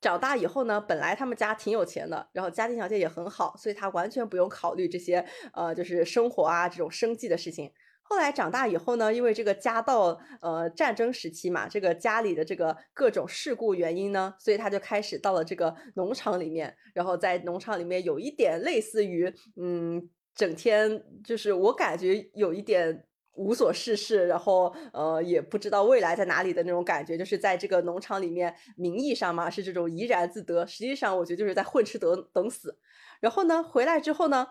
[0.00, 7.72] 长大以后呢，本来他们家挺有钱的，然后家庭条件也很好，所以他完全不用考虑这些呃就是生活啊这种生计的事情。
[8.08, 32.78] 后来长大以后呢，因为这个家道，呃，战争时期嘛，这个家里的这个各种事故原因呢，所以他就开始到了这个农场里面，然后在农场里面有一点类似于，嗯，整天就是我感觉有一点无所事事，然后呃，也不知道未来在哪里的那种感觉，就是在这个农场里面，名义上嘛是这种怡然自得，实际上我觉得就是在混吃等等死。
[33.20, 34.46] 然后呢，回来之后呢。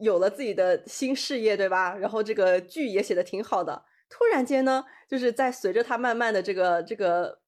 [0.00, 1.96] 有了自己的新事业，对吧？
[1.96, 3.84] 然后这个剧也写的挺好的。
[4.08, 7.38] 突然间呢，就是在随着他慢慢的这个这个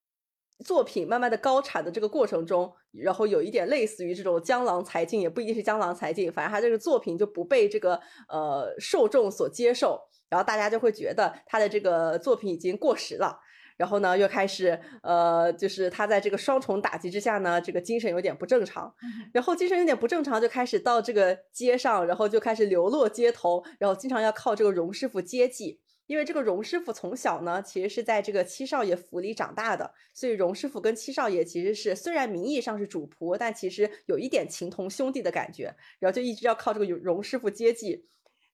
[0.63, 13.37] 作品慢慢的高产的这个过程中，然后有一点类似于这种江郎才尽，也不一定是江郎才尽，反正他这个作品就不被这个呃受众所接受，然后大家就会觉得他的这个作品已经过时了。
[13.77, 18.93] 然后呢，又开始呃，就是他在这个双重打击之下呢，这个精神有点不正常。
[19.31, 25.79] 然后精神有点不正常，就开始到这个街上，然后就开始流落街头，然后经常要靠这个荣师傅接济。
[26.05, 35.73] 因为这个荣师傅从小呢，其实是在这个七少爷府里长大的，所以荣师傅跟七少爷其实是虽然名义上是主仆，但其实有一点情同兄弟的感觉。
[35.99, 38.05] 然后就一直要靠这个荣师傅接济。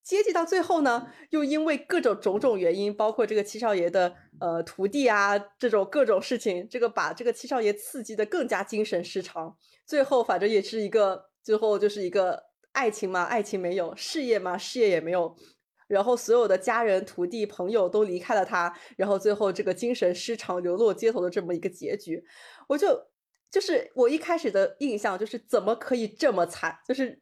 [0.10, 9.56] 接济到最后呢，又因为各种种种原因，包括这个七少爷的呃徒弟啊，这种各种事情，这个把这个七少爷刺激的更加精神失常。
[9.86, 15.36] 最后反正也是一个，最后就是一个爱情嘛，爱情没有；事业嘛，事业也没有。
[15.88, 22.24] 然后所有的家人、徒弟、朋友都离开了他，然后最后这个精神失常、流落街头的这么一个结局，
[22.68, 23.00] 我就
[23.52, 27.22] 就是我一开始的印象就是怎么可以这么惨，就是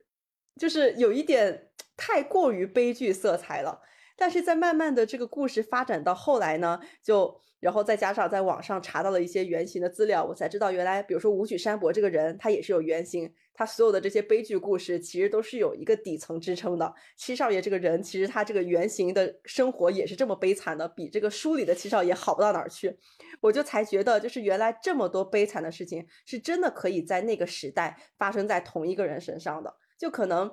[0.58, 1.66] 就是有一点。
[1.98, 3.82] 太过于悲剧色彩了，
[4.16, 16.94] 但是在慢慢的这个故事发展到后来呢，就然后再加上在网上查到了一些原型的资料，我才知道原来，比如说武曲山伯这个人，他也是有原型，他所有的这些悲剧故事其实都是有一个底层支撑的。
[17.18, 22.96] 七少爷这个人，其实他这个原型的生活也是这么悲惨的，比这个书里的七少爷好不到哪儿去。
[23.42, 30.52] 我就才觉得，就是原来这么多悲惨的事情，是真的可以在那个时代发生在同一个人身上的，就可能。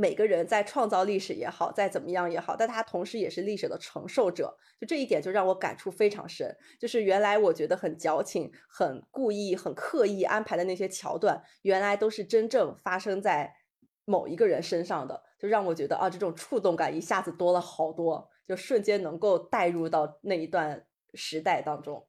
[0.00, 4.56] 每个人在创造历史也好，再怎么样也好，但他同时也是历史的承受者。
[4.80, 6.56] 就这一点，就让我感触非常深。
[6.78, 13.54] 就是原来我觉得很矫情、很故意、很刻意安排的那些桥段，原来都是真正发生在
[14.06, 22.06] 某一个人身上的，就让我觉得啊，这种触动感一下子多了好多，就瞬间能够带入到那一段时代当中。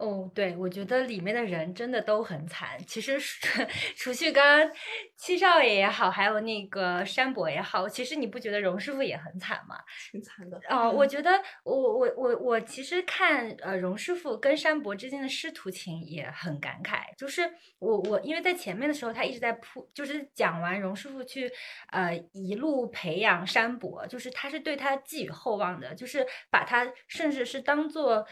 [0.00, 2.70] 哦，对，我觉得里面的人真的都很惨。
[2.86, 3.62] 其实除
[3.94, 4.72] 除去刚刚
[5.14, 9.76] 七少爷也好，还有那个山伯也好，其实你不觉得荣师傅也很惨吗？
[10.10, 10.58] 挺惨的。
[10.70, 11.30] 哦，我觉得
[11.64, 17.42] 我我我我其实看呃荣师傅跟山伯之间的师徒情也很感慨，就是
[17.78, 21.52] 我我因为在前面的时候他一直在铺，就是讲完荣师傅去
[21.92, 28.26] 呃一路培养山伯，就是他是对他寄予厚望的，就是把他甚至是当做。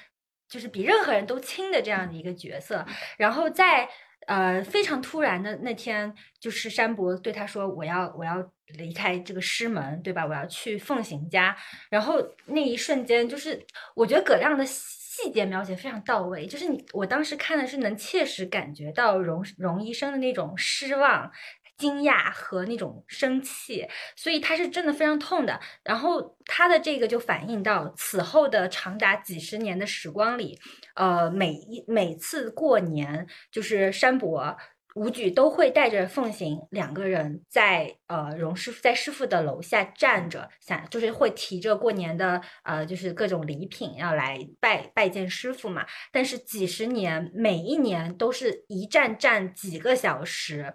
[0.49, 2.85] 就是比任何人都亲的这样的一个角色，
[3.17, 3.89] 然后在
[4.27, 8.37] 呃非常突然的那天，就是山伯对他说：“我要我要
[8.79, 10.25] 离开这个师门，对吧？
[10.27, 11.57] 我要去奉行家。”
[11.91, 21.31] 然后那一瞬间，就是我觉得葛亮的细节描写非常到位，就是你我当时看的是能切实感觉到荣荣医生的那种失望。
[21.79, 25.59] 惊讶和那种生气，所以他是真的非常痛的。
[25.85, 30.59] 然后他的这个就反映到此后的长达几十年的时光里，
[30.95, 34.57] 呃，每一每次过年，就是山伯、
[34.97, 45.87] 吴举都会带着奉行两个人在呃荣师傅在师傅的楼下站着，想就是会提着过年的呃就是各种礼品要来拜拜见师傅嘛。
[46.11, 50.75] 但是几十年，每一年都是一站站几个小时。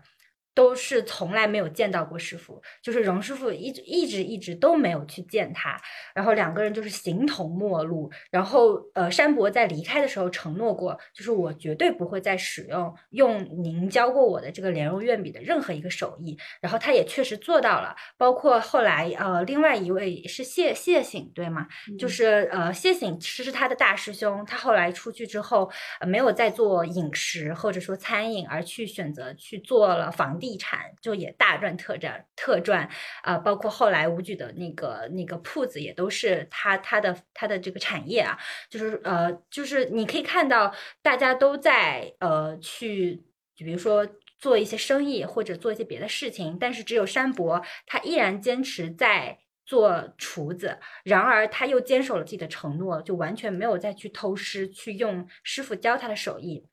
[0.55, 5.75] 都是从来没有见到过师傅，就是荣师傅一直一直一直都没有去见他，
[6.13, 8.11] 然后两个人就是形同陌路。
[8.29, 16.37] 然后呃，山伯在离开的时候承诺过，就是我绝对不会再使用用您教过我的这个莲蓉院笔的任何一个手艺。
[16.61, 21.67] 然后他也确实做到了，包括后来呃，另外一位是谢谢醒对吗？
[21.97, 25.71] 就是呃，谢醒其实他的大师兄，他后来出去之后
[26.05, 30.39] 没有再做饮食或者说餐饮，而去选择去做了房。
[30.43, 32.89] 地产就也大赚特赚特赚
[33.21, 38.37] 啊，包括后来吴举的那个那个铺子也都是他他的他的这个产业啊，
[38.69, 43.23] 就是呃就是你可以看到大家都在呃去，
[43.55, 44.05] 比如说
[44.37, 56.67] 做一些生意或者做一些别的事情，但是只有山伯他依然坚持在做厨子，然而他又坚守了自己的承诺，就完全没有再去偷师去用师傅教他的手艺。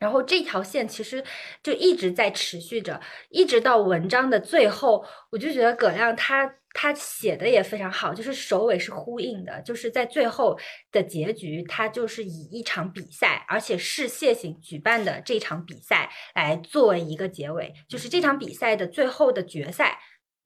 [0.00, 1.22] 然后这条线其实
[1.62, 10.58] 就一直在持续着，一直到文章的最后，我就觉得葛亮他他写的也非常好，就是首尾是呼应的，就是在最后
[10.90, 19.98] 的结局，他就是以一场比赛，而且是谢行举办的这场比赛来作为一个结尾，就是这场比赛的最后的决赛。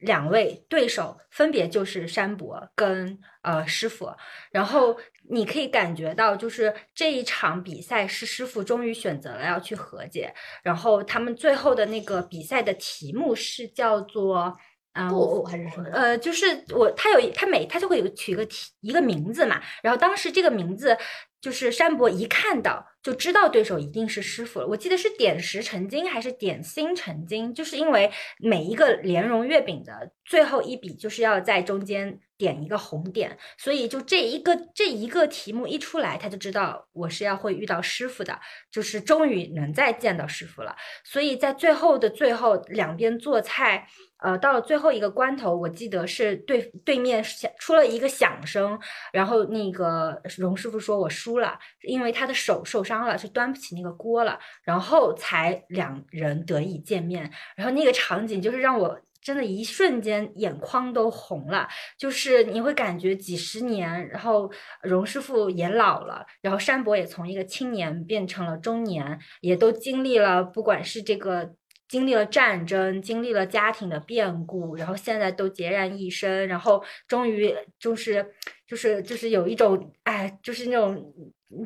[0.04, 4.14] 两位对手分别就是山伯跟呃师傅，
[4.50, 4.96] 然后
[5.30, 10.32] 你可以感觉到，就是这一场比赛是师傅终于选择了要去和解，
[10.62, 14.56] 然后他们最后的那个比赛的题目是叫做
[14.92, 15.88] 啊，我还是什么？
[15.92, 20.96] 呃，就是我他有他每他就会有取一个题一个名字嘛，然后当时这个名字。
[21.44, 24.66] 就是山伯一看到就知道对手一定是师傅了。
[24.66, 38.40] 我记得是点石成金还是点心成金，就是因为每一个莲蓉月饼的最后一笔就是要在中间点一个红点，所以就这一个这一个题目一出来，他就知道我是要会遇到师傅的，
[38.72, 40.74] 就是终于能再见到师傅了。
[41.04, 43.86] 所以在最后的最后，两边做菜。
[44.24, 48.80] 呃，到了最后一个关头，我记得是对对面响出了一个响声，
[49.12, 57.30] 然后那个荣师傅说我输了，因为他的手受伤了，是端不起那个锅了，然后才两人得以见面。
[57.54, 61.68] 然后那个场景就是让我真的一瞬间眼眶都红了，
[61.98, 64.50] 就是你会感觉几十年，然后
[64.80, 71.52] 荣师傅也老了，然后山伯也从一个青年变成了中年，也都经历了不管是这个。
[71.88, 78.34] 经历了战争，经历了家庭的变故，然后现在都孑然一身，然后终于就是
[78.66, 81.12] 就是就是有一种哎，就是那种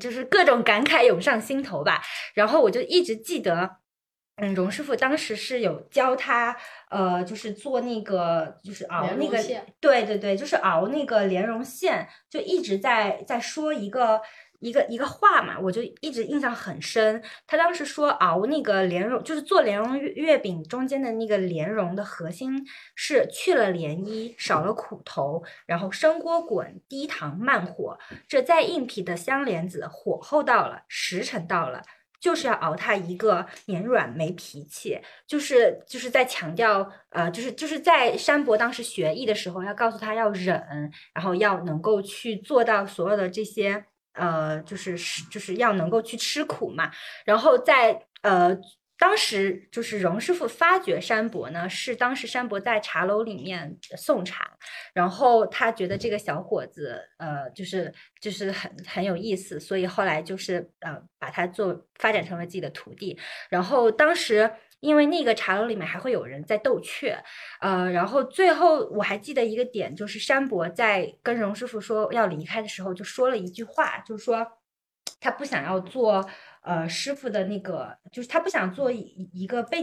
[0.00, 2.02] 就是各种感慨涌上心头吧。
[2.34, 3.76] 然后我就一直记得，
[4.36, 6.56] 嗯，荣师傅当时是有教他，
[6.90, 9.38] 呃，就是做那个就是熬那个，
[9.80, 14.20] 对对对，就是熬那个莲蓉馅，就一直在在说一个。
[14.60, 17.22] 一个一个话嘛，我就一直印象很深。
[17.46, 31.82] 他当时说熬那个莲蓉，就是做莲蓉月月饼中间的那个莲蓉的核心是去了涟漪，少了苦头，然后生锅滚，低糖慢火，这再硬皮的香莲子火候到了，时辰到了，
[32.20, 43.84] 就是要熬它一个绵软没脾气，就是就是在强调，呃，就是就是在山伯当时学艺的时候，要告诉他要忍，然后要能够去做到所有的这些。
[44.18, 46.90] 呃，就是是就是要能够去吃苦嘛，
[47.24, 48.56] 然后在呃
[48.98, 54.50] 当时就是荣师傅发掘山伯呢，是当时山伯在茶楼里面送茶，
[54.92, 63.16] 然后他觉得这个小伙子，呃，就是就是很很有意思，所以后来就是呃把他做发展成了自己的徒弟。
[63.48, 64.50] 然后当时
[64.80, 67.18] 因为那个茶楼里面还会有人在斗雀，
[67.60, 74.46] 呃，然后最后我还记得一个点，就是山伯在跟荣师傅说要离开的时候，就说了一句话，就是说
[75.20, 76.28] 他不想要做。
[76.60, 79.78] 呃，师傅的那个就是他不想做一一个被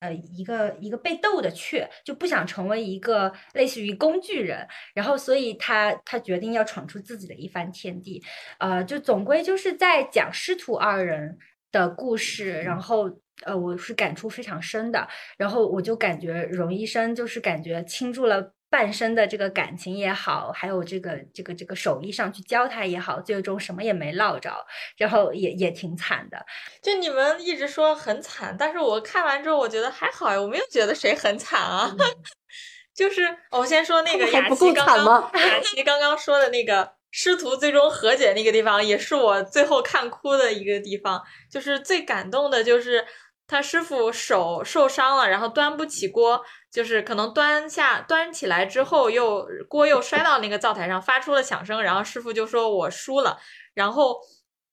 [0.00, 8.20] 呃一个一个被斗的雀，就不想成为一个类似于工具人，然后所以他他决定要闯出自己的一番天地，
[8.58, 11.38] 呃，就总归就是在讲师徒二人
[11.70, 13.08] 的故事，然后
[13.44, 18.52] 呃我是感触非常深的，然后我就感觉荣医生就是感觉倾注了。
[18.68, 24.52] 半生的这个感情也好，还有这个这个这个手艺上去教他也好，最终什么也没落着，
[24.96, 26.44] 然后也也挺惨的。
[26.82, 31.94] 就你们一直说很惨，但是我看完之后，我觉得还好呀，我没有觉得谁很惨啊。
[32.92, 33.22] 就是
[33.52, 41.22] 我先说那个雅琪刚刚雅琪刚刚说的那个师徒最终和解那个地方，也是我最后看哭的一个地方。
[41.48, 43.06] 就是最感动的，就是
[43.46, 46.42] 他师傅手受伤了，然后端不起锅。
[46.72, 51.82] 就是可能端下端起来之后，又锅又摔到那个灶台上，发出了响声。
[51.82, 53.38] 然后师傅就说：“我输了。”
[53.72, 54.18] 然后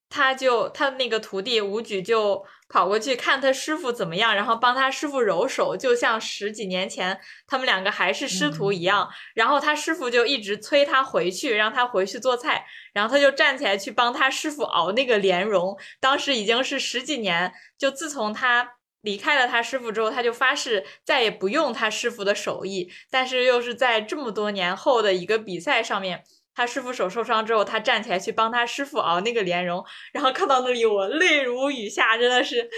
[0.09, 2.43] 他就他那个徒弟武举就
[2.73, 9.07] 跑过去看他师傅怎么样，然后帮他师傅揉手，就像十几年前他们两个还是师徒一样。
[9.35, 12.65] 然后他师傅就一直催他回去，让他回去做菜。
[12.91, 15.77] 然后他就站起来去帮他师傅熬那个莲蓉。
[15.99, 18.71] 当时已经是十几年，就自从他。
[19.01, 22.89] 离开了他师傅之后，他就发誓再也不用他师傅的手艺。
[23.11, 26.23] 但是又是在这么多年后的一个比赛上面，
[26.55, 32.69] 他师傅手受伤之后，他站起来去帮他师傅熬那个莲蓉，然后看到那里，我泪如雨下，真的是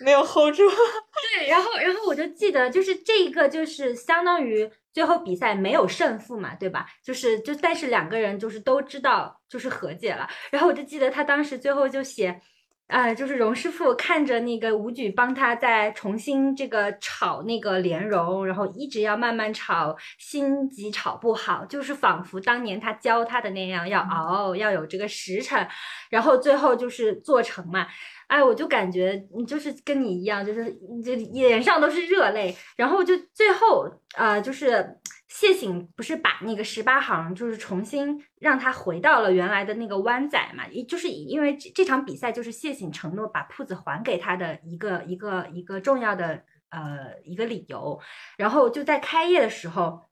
[0.00, 0.62] 没有 hold 住。
[1.38, 6.86] 对，然后然后我就记得，就是这一个就是相当于最后比赛没有胜负嘛，对吧？
[7.04, 12.40] 就是就但是两个人就是都知道就是和解了，然后我就记得他当时最后就写。
[12.88, 25.66] 呃，就是荣师傅看着那个吴举帮他在重新这个炒那个莲蓉，然后一直要慢慢炒，心急炒不好，就是仿佛当年他教他的那样，要熬，要有这个时辰，
[26.10, 27.86] 然后最后就是做成嘛。
[28.28, 30.72] 哎，我就感觉你就是跟你一样，就是
[31.04, 34.96] 就脸上都是热泪，然后就最后啊，就是。
[35.28, 40.66] 谢醒不是把那个十八行就是重新让他回到了原来的那个湾仔嘛？
[40.68, 48.00] 也就是因为这这场比赛就是谢醒承诺把铺子还给他的一个一个一个重要的呃一个理由。
[48.36, 50.04] 然后就在开业的时候，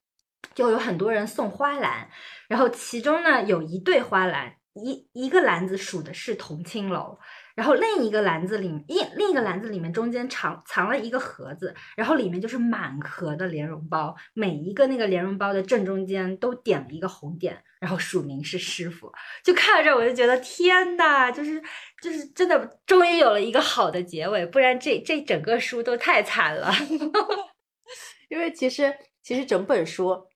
[0.53, 2.09] 就有很多人送花篮，
[2.49, 7.17] 然后其中呢有一对花篮，一一个篮子数的是同青楼。
[7.55, 19.11] 然后另一个篮子里，另另一个篮子里面中间藏藏了一个盒子，然后里面就是满盒的莲蓉包，每一个那个莲蓉包的正中间都点了一个红点，然后署名是师傅。
[19.43, 21.63] 就看着我就觉得天呐，就是
[22.01, 26.73] 就是真的，终于有了一个好的结尾，不然这这整个书都太惨了。
[28.29, 28.93] 因为其实
[29.23, 30.27] 其实整本书。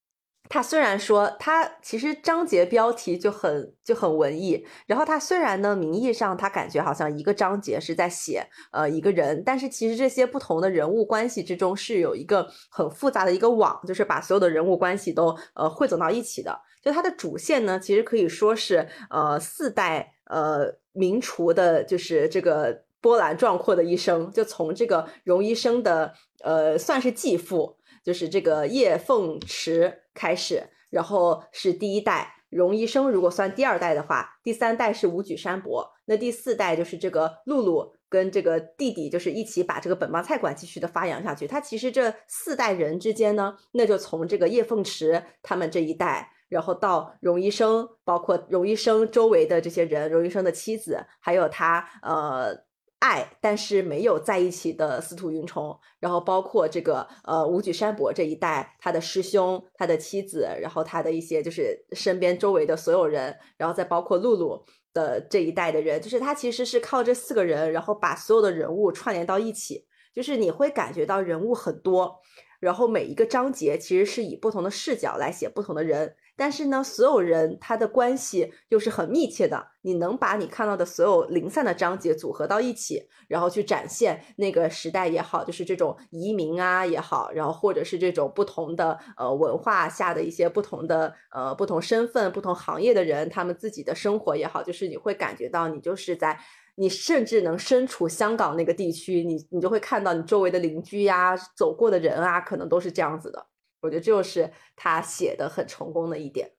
[0.50, 16.60] 他虽然说他其实章节标题就很就很文艺，然后他虽然呢名义上他感觉好像一个章节是在写呃一个人，但是其实这些不同的人物关系之中是有一个很复杂的一个网，就是把所有的人物关系都呃汇总到一起的。
[16.82, 27.78] 就它的主线呢，其实可以说是呃四代呃名厨的，就是这个波澜壮阔的一生，就从这个荣医生的呃算是继父。
[28.10, 33.08] 就是这个叶凤池开始，然后是第一代荣医生。
[33.08, 41.46] 如果算第二代的话，第三代是武举山伯，那第四代就是这个露露跟这个弟弟，就是一起把这个本帮菜馆继续的发扬下去。
[41.46, 52.68] 他其实这四代人之间呢，那就从这个叶凤池他们这一代，然后到荣医生，包括荣医生周围的这些人，荣医生的妻子，还有他呃。
[53.00, 72.20] 爱，但是没有在一起的司徒云虫，然后包括这个呃武举山伯这一代，他的师兄、他的妻子，然后他的一些就是身边周围的所有人，然后再包括露露的这一代的人，就是他其实是靠这四个人，然后把所有的人物串联到一起，就是你会感觉到人物很多，
[72.60, 76.16] 然后每一个章节其实是以不同的视角来写不同的人。
[76.40, 79.68] 但是呢，所有人他的关系又是很密切的。
[79.82, 96.40] 你能把你看到的所有零散的章节组合到一起，然后去展现那个时代也好，就是这种移民啊也好，然后或者是这种不同的呃文化下的一些不同的呃不同身份、不同行业的人，他们自己的生活也好，就是你会感觉到你就是在。
[96.76, 103.46] 你甚至能身处香港那个地区，你你就会看到你周围的邻居呀、走过的人啊，可能都是这样子的。
[103.82, 106.52] 我觉得这就是他写的很成功的一点。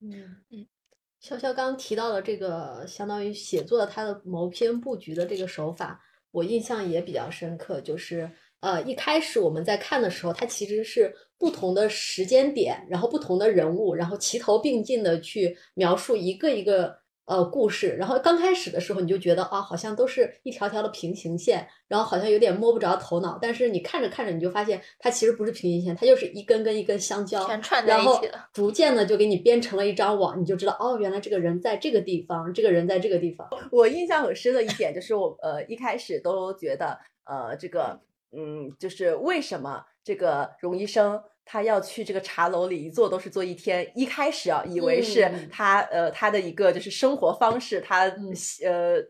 [0.00, 0.66] 嗯嗯，
[1.22, 6.00] 潇潇刚提到的这个，相当于写作的他的谋篇布局的这个手法，
[6.30, 7.80] 我印象也比较深刻。
[7.80, 8.30] 就是
[8.60, 17.00] 呃，一开始我们在看的时候，它其实是不同的时间点，然后不同的人物，然后齐头并进的去描述一个一个。
[17.26, 23.38] 呃，故事，然后刚开始的时候你就觉得啊，好像都是一条条的平行线，然后好像有点摸不着头脑。
[23.40, 28.48] 但是你看着看着，你就发现它其实不是平行线，它就是一根根一根相交，全串在一起了。
[28.52, 33.48] 逐渐的就给你编成了一张网，你就知道哦，原来这个人在这个地方，这个人在这个地方。
[33.70, 38.00] 我印象很深的一点就是，我呃一开始都觉得呃这个
[38.32, 41.22] 嗯，就是为什么这个荣医生。
[41.50, 48.04] 他要去这个茶楼里一坐都是坐一天，一开始啊，以为是他呃他的一个就是生活方式，他
[48.64, 49.02] 呃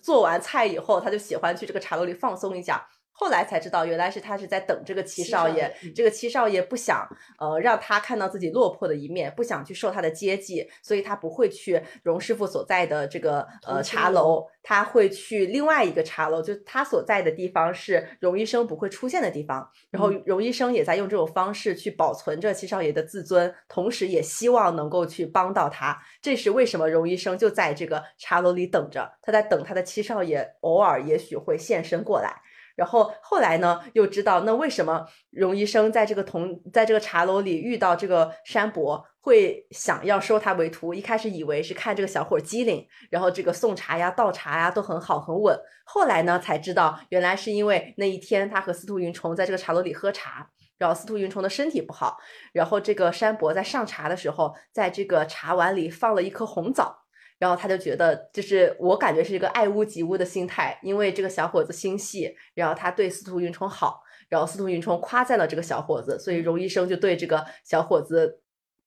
[0.00, 2.88] 做完菜以后，他就喜欢去这个茶楼里放松一下。
[3.22, 5.72] 后来才知道，原来是他是在等这个七少爷。
[5.94, 7.08] 这个七少爷不想
[7.38, 19.70] 呃让他看到自己落魄的一面，不想去受他的接济，所以他不会去荣师傅所在的这个呃茶楼，他会去另外一个茶楼，就他所在的地方是荣医生不会出现的地方。
[19.88, 25.96] 然后荣医生也在用这种方式去保存着七少爷的自尊，同时也希望能够去帮到他。
[26.20, 32.42] 这是为什么荣医生就在这个茶楼里等着，他在等他的七少爷偶尔也许会现身过来。
[32.76, 40.94] 然后后来呢，又知道那为什么荣医生在这个同在这个茶楼里遇到这个山伯，会想要收他为徒？
[40.94, 45.58] 一开始以为是看这个小伙机灵，然后这个送茶呀、倒茶呀都很好很稳。
[45.84, 50.48] 后来呢，才知道原来是因为那一天他和司徒云虫在这个茶楼里喝茶，
[50.78, 52.16] 然后司徒云虫的身体不好，
[52.52, 57.01] 然后这个山伯在上茶的时候，在这个茶碗里放了一颗红枣。
[57.42, 68.38] 然后他就觉得，就是我感觉是一个爱屋及乌的心态，因为这个小伙子心细，然后他对司徒云冲好，然后司徒云冲夸赞了这个小伙子，所以荣医生就对这个小伙子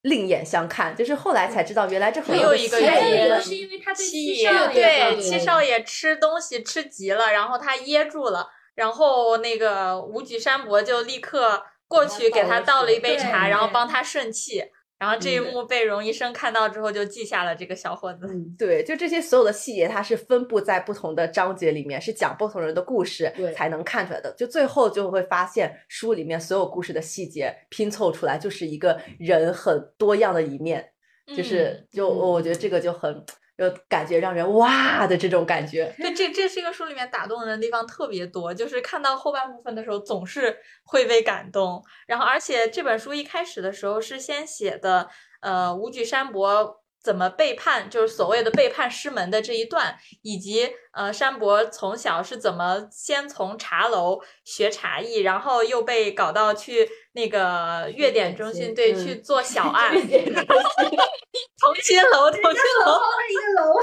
[0.03, 0.95] 另眼相看。
[0.95, 14.63] 就是后来才知道，原来这很有一个原因，是因为他对七少爷对七少爷吃东西吃急了，然后他噎住了，然后那个武举山伯就立刻过去给他倒了一杯茶，然后帮他顺气。
[14.97, 18.27] 然后这一幕被荣医生看到之后，就记下了这个小伙子。
[18.57, 24.33] 对，就这些所有的细节，它是分布在不同的章节里面，是讲不同人的故事才能看出来的。
[24.37, 30.91] 就最后就会发现，书里面所有故事的细节拼凑出来，就是一个人很多样的一面。
[31.35, 33.23] 就是就我觉得这个就很。
[33.57, 41.81] 有感觉让人哇的这种感觉，对，这这是一个书里面打动人的地方特别多，就是看到后半部分的时候总是会被感动。
[42.05, 59.93] 然后，而且这本书一开始的时候是先写的，呃，五举山伯怎么背叛，就是所谓的背叛师门的这一段，以及呃，山伯从小是怎么先从茶楼学茶艺，然后又被搞到去那个月点中心，对，去做小案。
[59.93, 62.99] 同心楼，同心楼，
[63.29, 63.73] 一个楼，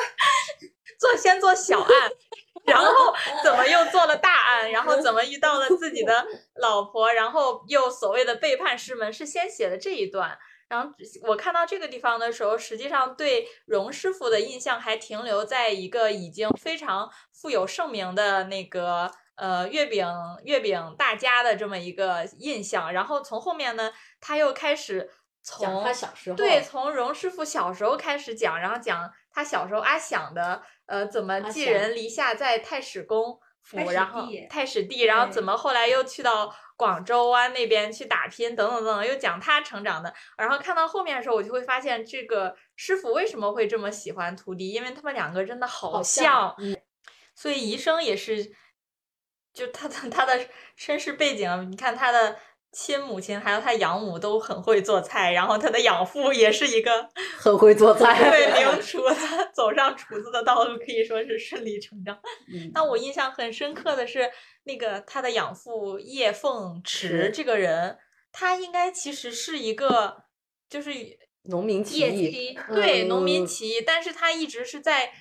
[0.98, 2.10] 做先做小案，
[2.66, 3.14] 然后
[3.44, 6.26] 怎么又做了大案，然后怎么遇到了自己的
[6.60, 10.36] 老婆，然后又所谓的背叛师门，是先写的这一段。
[10.72, 10.90] 然后
[11.28, 20.08] 我看到这个地方的时候，实际上对荣师傅的印象还停留在一个已经非常富有盛名的那个呃月饼
[20.44, 22.90] 月饼大家的这么一个印象。
[22.90, 25.10] 然后从后面呢，他又开始。
[25.44, 40.12] 从他小时候对，从荣师傅小时候开始讲，然后讲他小时候阿想的呃怎么寄人篱下在太史公府，然后太史第，然后怎么后来又去到广州湾那边去打拼，等等等等，又讲他成长的。
[40.36, 46.54] 然后看到后面的时候，我就会发现这个师傅为什么会这么喜欢徒弟，因为他们两个真的好像。
[47.34, 48.52] 所以医生也是，
[49.52, 50.46] 就他的他的
[50.76, 52.38] 身世背景，你看他的。
[52.72, 57.06] 亲母亲还有他养母都很会做菜，然后他的养父也是一个
[57.38, 62.18] 很会做菜， 对名厨，他走上厨子的道路可以说是顺理成章。
[62.72, 64.30] 但我印象很深刻的是，
[64.64, 67.98] 那个他的养父叶凤池这个人，
[68.32, 70.24] 他应该其实是一个
[70.70, 70.90] 就是
[71.42, 75.12] 农民起义，对农民起义，但是他一直是在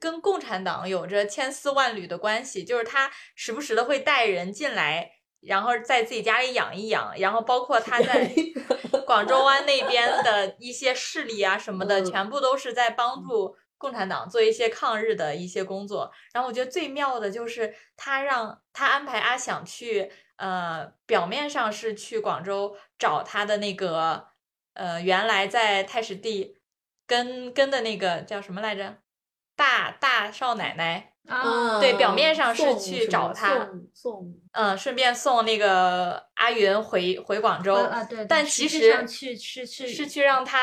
[0.00, 5.15] 跟共产党有着千丝万缕的关系，就是他时不时的会带人进来。
[5.46, 8.30] 然后在自己家里养一养，然后包括他在
[9.06, 16.10] 广州湾那边的一些势力啊什么的，全部都是在帮助共产党做一些抗日的一些工作。
[16.32, 24.28] 然后我觉得最妙的就是他让他安排阿想去，呃，表面上是去广州找他的那个，
[24.74, 26.58] 呃，原来在太史第
[27.06, 28.96] 跟跟的那个叫什么来着，
[29.54, 31.12] 大大少奶奶。
[31.28, 40.58] 啊，对，表面上是去找他，送，嗯，顺便送那个阿云回回广州啊，对，但其实去是去是去让他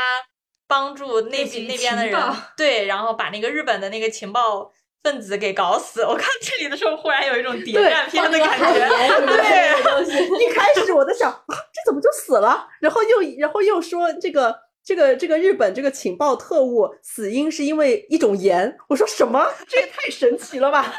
[0.68, 2.22] 帮助那边那边的人，
[2.56, 4.72] 对，然后把那个日本的那个情报
[5.04, 6.02] 分子给搞死。
[6.06, 8.88] 我看这里的时候，忽然有一种谍战片的感觉，
[9.26, 12.68] 对，一开始我在想，这怎么就死了？
[12.80, 14.63] 然后又然后又说这个。
[14.84, 19.46] 这个这个日本这个情报特务死因是因为一种盐，我说什么？
[19.68, 20.94] 这也太神奇了吧！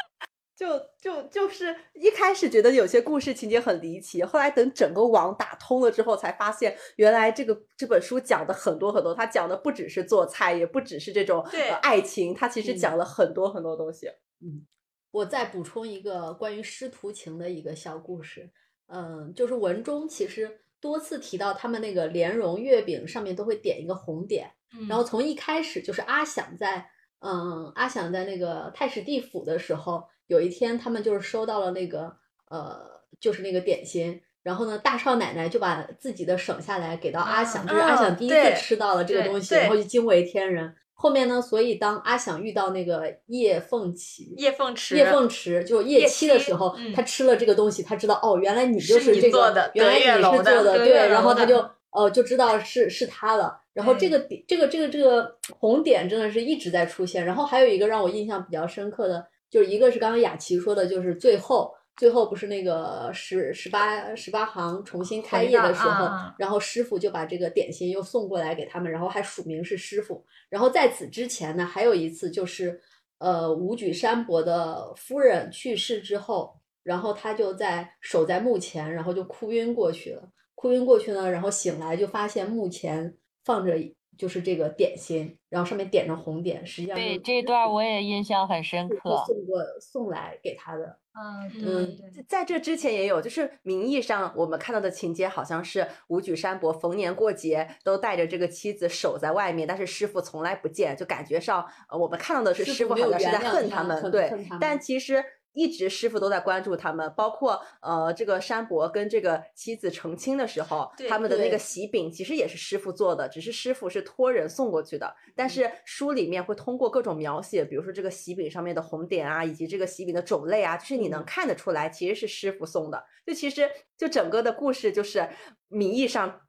[0.55, 0.67] 就
[1.01, 11.41] 就就是一开始觉得有些故事情节很离奇，后来等整个网打通了之后，才发现原来这个这本书讲的很多很多，它讲的不只是做菜，也不只是这种
[11.81, 14.07] 爱情，它其实讲了很多很多东西。
[14.41, 14.65] 嗯，
[15.11, 18.49] 我再补充一个关于师徒情的一个小故事，
[18.87, 20.61] 嗯，就是文中其实。
[20.79, 24.51] 多次提到他们那个莲蓉月饼上面都会点一个红点，
[24.87, 32.15] 然后从一开始就是阿想在，嗯，阿想在那个太史地府的时候，有一天他们就是收到了那个，
[32.49, 40.75] 呃，就是那个点心，然后呢，大少奶奶就把自己的省下来给到阿想，就是阿想第一次吃到了这个东西，然后就惊为天人。
[40.97, 41.41] 后面呢？
[41.41, 53.59] 所以当阿想遇到那个叶凤琪、叶凤池、叶凤池，就叶七的时候，他吃了这个东西，他知道哦，原来你就是这个，原来你是做的，对，然后他就呃就知道是是他了。
[53.73, 57.25] 然后这个点，这个这个这个红点真的是一直在出现。
[57.25, 61.75] 然后还有一个让我印象比较深刻的，就是一个是刚刚雅琪说的，就是最后。
[61.97, 70.25] 最后不是那个十十八十八行重新开业的时候，然后师傅就把这个点心又送过来给他们，然后还署名是师傅。
[70.49, 72.81] 然后在此之前呢，还有一次就是，
[73.19, 80.29] 呃，武举山伯的夫人去世之后，然后他就在守在墓前，然后就哭晕过去了。
[80.53, 83.77] 哭晕过去呢，然后醒来就发现墓前放着
[84.17, 90.97] 就是这个点心，然后上面点上红点，实际上对这段我也印象很深刻，送过送来给他的。
[91.13, 105.23] 嗯，对，在这之前也有，就是名义上我们看到的情节好像是武举山伯逢年过节都带着这个妻子守在外面，但是师傅从来不见，就感觉上呃我们看到的是师傅好像是在恨他们，对，但其实。
[105.55, 115.15] 一直师傅都在关注他们，包括呃这个山伯跟这个妻子成亲的时候，他们的那个喜饼其实也是师傅做的，只是师傅是托人送过去的。
[115.33, 123.03] 但是书里面会通过各种描写，比如说这个喜饼上面的红点啊，以及这个喜饼的种类啊，就是你能看得出来其实是师傅送的。
[123.25, 125.27] 就其实就整个的故事就是
[125.69, 126.41] 名义上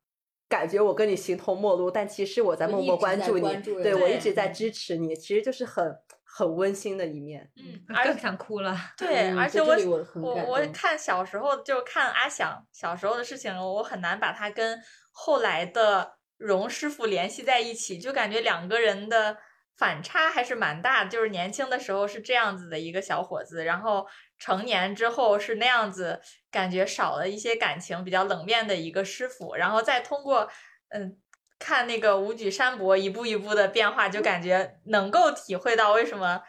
[0.48, 5.96] 感觉我跟你形同陌路，但其实我在默默关注你，对我一直在支持你，其实就是很。
[6.36, 8.76] 很温馨的一面，嗯，更想哭了。
[8.94, 9.74] 对，而且我
[10.20, 14.78] 我我看小时候就看阿想小时候的事情，我很难把他跟
[15.12, 19.38] 后来的荣师傅联系在一起，就感觉两个人的
[19.78, 21.06] 反差还是蛮大。
[21.06, 24.06] 就是年轻的时候是这样子的一个小伙子，然后
[24.38, 26.20] 成年之后是那样子，
[26.50, 30.46] 感觉少了一些感情，比较冷面的一个师傅，然后再通过
[30.90, 31.16] 嗯。
[31.58, 36.42] 看那个武举山伯一步一步的变化，就感觉能够体会到为什么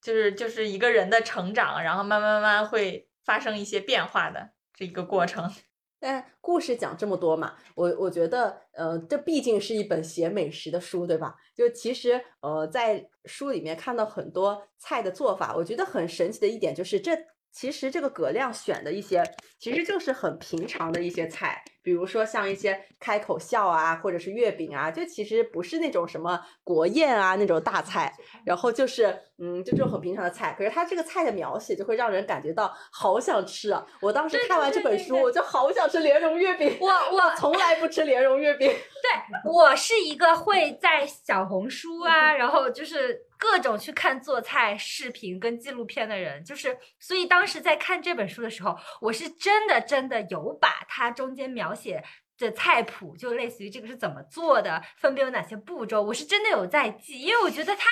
[0.00, 5.50] 就是就是一个人的成长，然后慢慢慢慢会发生一些变化的这一个过程。
[5.98, 11.34] 但 故事讲这么多嘛，我我觉得，呃，这毕竟是一本写美食的书，对吧？
[11.54, 17.12] 就其实，呃，在书里面看到很多菜的做法，我觉得很神奇的一点就是这。
[17.52, 19.22] 其实这个葛亮选的一些，
[19.58, 29.06] 其实就是很平常的一些菜，比如说像一些开口笑啊，或者是月饼啊，就其实不是那种什么国宴啊那种大菜，然后就是
[29.38, 30.54] 嗯，就这种很平常的菜。
[30.56, 33.84] 可是他这个菜的描写就会让人感觉到好想吃啊！
[34.00, 36.78] 我当时看完这本书，我就好想吃莲蓉月饼。
[36.80, 38.68] 我我从来不吃莲蓉月饼。
[38.68, 43.26] 对我是一个会在小红书啊，然后就是。
[43.40, 52.04] 各种去看做菜视频跟纪录片的人，就是所以当时在看这本书的时候，我是真的真的有把它中间描写
[52.36, 57.84] 的菜谱，就类似于这个是怎么做的，分别有哪些步骤，我是真的有在记，因为我觉得他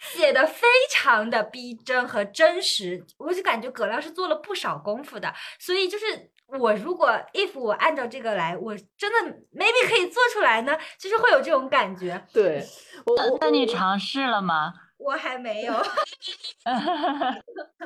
[0.00, 12.26] 写的非常的逼真和真实，我就感觉葛亮是做了不少功夫的，所以就是我如果 if 我按照这个来，我真的 maybe 可以做出来呢，就是会有这种感觉。
[12.32, 12.64] 对，
[13.06, 14.72] 我那你尝试了吗？
[14.96, 15.74] 我还没有，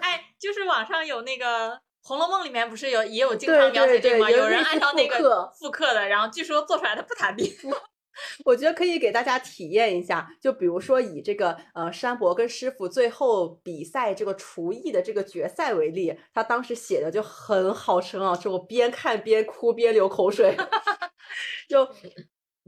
[0.00, 1.70] 哎，就是网上有那个
[2.02, 4.30] 《红楼梦》里面不是有也有经常描写这个吗？
[4.30, 7.56] 有人按照那个复刻的，然后据说做出来的不咋地。
[8.44, 20.56] 我觉得可以给大家体验一下，就比如说以这个呃山伯跟师傅最后比赛这个厨艺的这个决赛为例，他当时写的就很好吃啊，是我边看边哭边流口水，
[21.68, 21.88] 就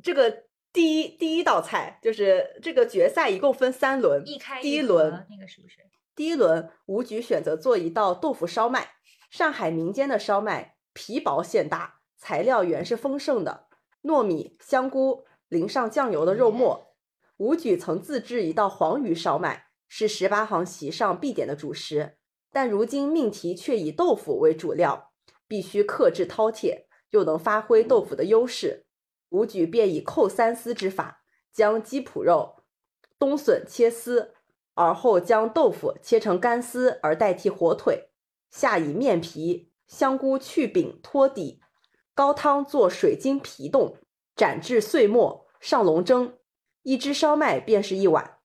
[0.02, 0.49] 这个。
[0.72, 4.22] 第一第一道菜就是这个决赛，一共分三轮。
[4.26, 5.78] 一开第一轮那个是不是？
[6.14, 8.92] 第一轮，吴举选择做一道豆腐烧麦。
[9.30, 13.66] 上海民间的烧麦皮薄馅大，材料原是丰盛的，
[14.02, 16.94] 糯米、香菇，淋上酱油的肉末。
[17.36, 22.18] 吴举曾自制一道黄鱼烧麦，是十八行席上必点的主食。
[22.52, 25.12] 但如今命题却以豆腐为主料，
[25.46, 28.86] 必须克制饕餮，又能发挥豆腐的优势。
[29.30, 31.22] 武举便以扣三丝之法，
[31.52, 32.62] 将鸡脯肉、
[33.18, 34.34] 冬笋切丝，
[34.74, 38.10] 而后将豆腐切成干丝，而代替火腿。
[38.50, 41.60] 下以面皮、香菇去饼托底，
[42.14, 43.96] 高汤做水晶皮冻，
[44.34, 46.36] 斩至碎末，上笼蒸。
[46.82, 48.38] 一只烧麦便是一碗。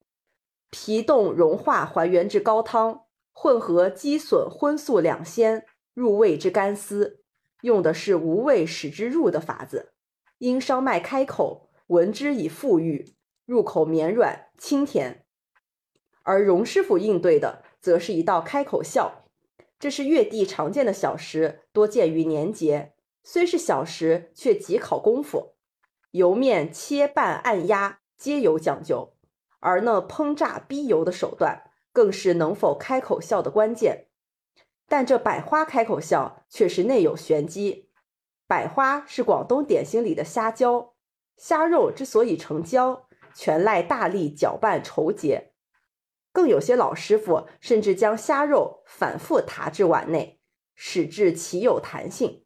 [0.69, 7.23] 皮冻融化还原至高汤，混合鸡笋荤素两鲜入味之干丝，
[7.61, 9.93] 用的是无味使之入的法子。
[10.39, 13.15] 因烧麦开口，闻之以馥郁，
[13.45, 15.25] 入口绵软清甜。
[16.23, 19.25] 而荣师傅应对的，则是一道开口笑。
[19.79, 22.93] 这是粤地常见的小食，多见于年节。
[23.23, 25.55] 虽是小食，却极考功夫。
[26.11, 29.13] 油面切拌按压，皆有讲究。
[29.59, 34.07] 而那烹炸逼油的手段，更是能否开口笑的关键。
[34.87, 37.84] 但这百花开口笑，却是内有玄机。
[38.47, 40.93] 百花是广东点心里的虾胶，
[41.35, 45.53] 虾肉之所以成胶，全赖大力搅拌稠结。
[46.31, 50.39] 更有些老师傅甚至将虾肉反复踏至碗内，
[50.75, 52.43] 使至其有弹性。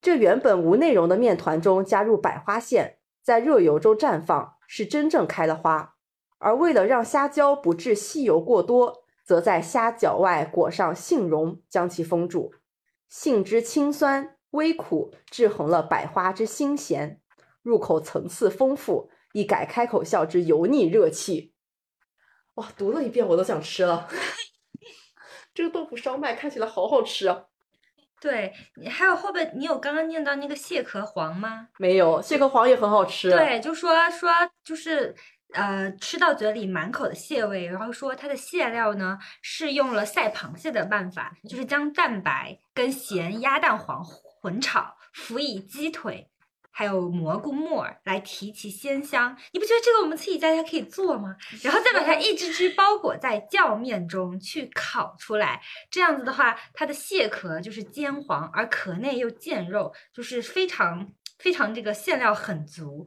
[0.00, 5.96] 这原本无内容的面团中加入百花馅，在热油中绽放，是真正开了花。
[6.38, 12.54] 而为了让虾胶不致吸油过多，则在虾饺外裹上杏蓉，将其封住。
[13.08, 14.35] 杏之清酸。
[14.56, 17.20] 微苦制衡了百花之新咸，
[17.62, 21.52] 入口层次丰富，一改开口笑之油腻热气。
[22.54, 24.08] 哇，读了一遍我都想吃了。
[25.54, 27.44] 这个豆腐烧麦看起来好好吃啊！
[28.20, 31.68] 对，你还有后边，你有刚刚念到那个蟹壳黄吗？
[31.78, 33.30] 没有，蟹壳黄也很好吃。
[33.30, 34.30] 对，就说说
[34.64, 35.14] 就是。
[35.52, 44.04] 呃，吃到嘴里满口的蟹味，然后说它的蟹料呢是用了赛螃蟹的办法，就是将蛋白跟咸鸭蛋黄
[44.40, 46.28] 混炒，辅以鸡腿
[46.70, 49.36] 还有蘑菇木耳来提其鲜香。
[49.52, 51.36] 你不觉得这个我们自己在家可以做吗？
[51.62, 63.06] 然后再把它一只只包裹在酵面中去烤出来，这样子的话，它的蟹壳就是煎黄，而壳内又见肉，就是非常非常这个馅料很足。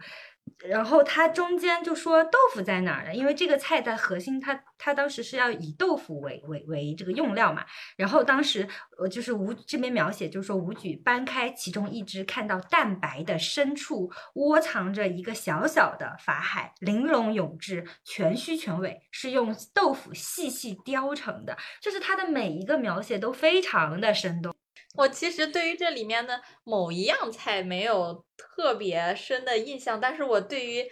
[0.68, 3.14] 然后他中间就说豆腐在哪儿呢？
[3.14, 7.66] 因为这个菜的核心，他他当时是要以豆腐为为为这个用料嘛。
[7.96, 21.58] 然后当时呃就是吴这边描写，就是说吴举掰开其中一只，看到蛋白的深处窝藏着一个小小的法海，玲珑有致，全须全尾，是用豆腐细细雕成的。
[21.82, 24.54] 就是他的每一个描写都非常的生动。
[24.96, 30.86] 我其实对于这里面的某一样菜没有特别深的印象，但是我对于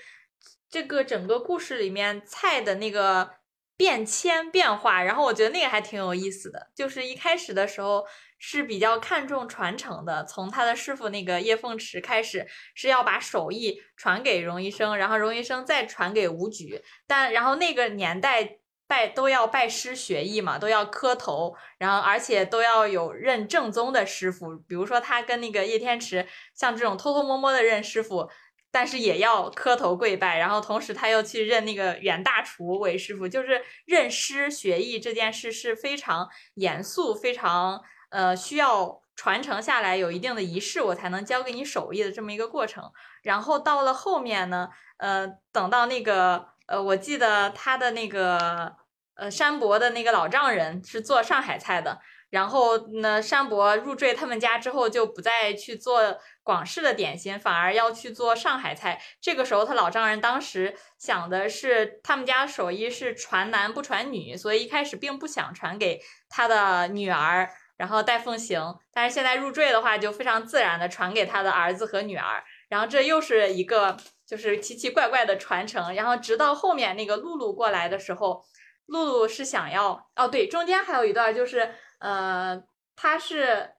[0.70, 3.32] 这个整个故事里面菜的那个
[3.76, 6.72] 变迁变化，然后我觉得那个还挺有意思的。
[6.76, 8.06] 就是一开始的时候
[8.38, 18.60] 是比较看重传承的，从他的师傅那个叶凤池开始是要把手艺传给荣医生，然后荣医生再传给吴举，但然后那个年代。
[18.88, 24.56] 拜都要拜师学艺嘛，都要磕头，然后而且都要有认正宗的师傅。
[24.68, 26.26] 比如说他跟那个叶天池，
[26.56, 28.30] 像这种偷偷摸摸的认师傅，
[28.72, 30.38] 但是也要磕头跪拜。
[30.38, 42.90] 然后同时他又去认那个袁大厨为师傅，就是认师学艺这件事是非常严肃、非常呃需要传承下来，有一定的仪式，我才能教给你手艺的这么一个过程。
[43.22, 46.56] 然后到了后面呢，呃，等到那个。
[46.68, 48.76] 呃，我记得他的那个
[49.16, 52.00] 呃山伯的那个老丈人是做上海菜的，
[52.30, 59.02] 然后呢山伯入赘他们家之后就不再去做广式的点心，反而要去做上海菜。
[59.22, 68.76] 这个时候他老丈人当时想的是他们家手艺是传男不传女，所以一开始并不想传给他的女儿，然后戴凤行。
[68.92, 73.96] 但是现在入赘的话，就非常自然的传给他的儿子和女儿，然后这又是一个。
[74.28, 78.44] 就是奇奇怪怪的传承，然后直到后面那个露露过来的时候，
[78.88, 82.62] 露露是想要哦，对，中间还有一段就是，呃，
[82.98, 83.72] 他是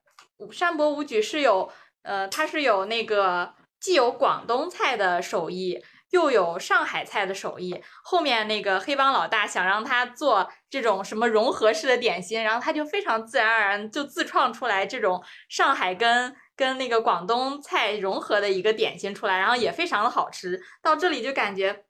[0.51, 1.71] 山伯武举是有，
[2.03, 7.83] 呃，他是有那个既有广东菜的手艺，又有上海菜的手艺。
[8.03, 16.35] 后面那个黑帮老大想让他做这种什么融合式的点心，然后他就非常自然而然就自创出来这种上海跟。
[16.59, 20.61] 跟那个广东菜融合的一个点心出来，然后也非常的好吃。
[20.83, 21.85] 到这里就感觉，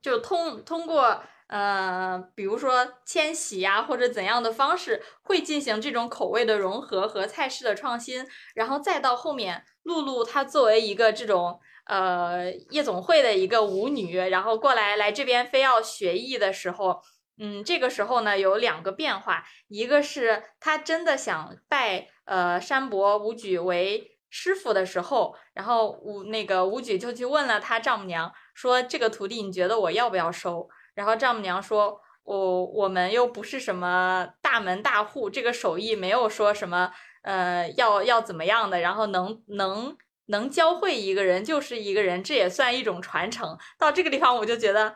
[0.00, 8.24] 就通通过呃，比如说迁徙呀，或者怎样的方式，会进行这种口味的融合和菜式的创新，
[8.54, 17.02] 然后再到后面，露露她作为一个这种呃夜总会的一个舞女，然后过来来这边非要学艺的时候。
[17.40, 30.68] 嗯，这个时候呢有两个变化，一个是她真的想拜呃山伯武举为师傅的时候，然后武那个武举就去问了他丈母娘，说这个徒弟你觉得我要不要收？
[30.94, 43.56] 然后丈母娘说，我我们又不是什么大门大户，这个手艺没有说什么呃要要怎么样的，然后能能能教会一个人就是一个人，这也算一种传承。
[43.78, 44.94] 到这个地方我就觉得。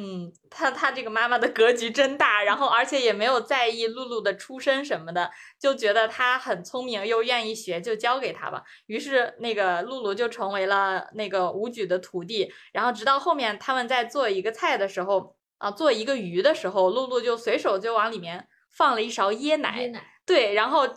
[0.00, 5.28] 嗯，他他这个妈妈的格局真大，然后而且也没有在意露露的出身什么的，
[5.58, 8.62] 就觉得她很聪明又愿意学，就教给她吧。
[8.86, 12.52] 于是那个露露就成为了那个武举的徒弟。
[12.72, 19.80] 然后直到后面他们在做一个菜的时候啊，做一个鱼的时候，露露就随手就往里面放了一勺椰奶。
[19.80, 20.88] 椰奶对，然后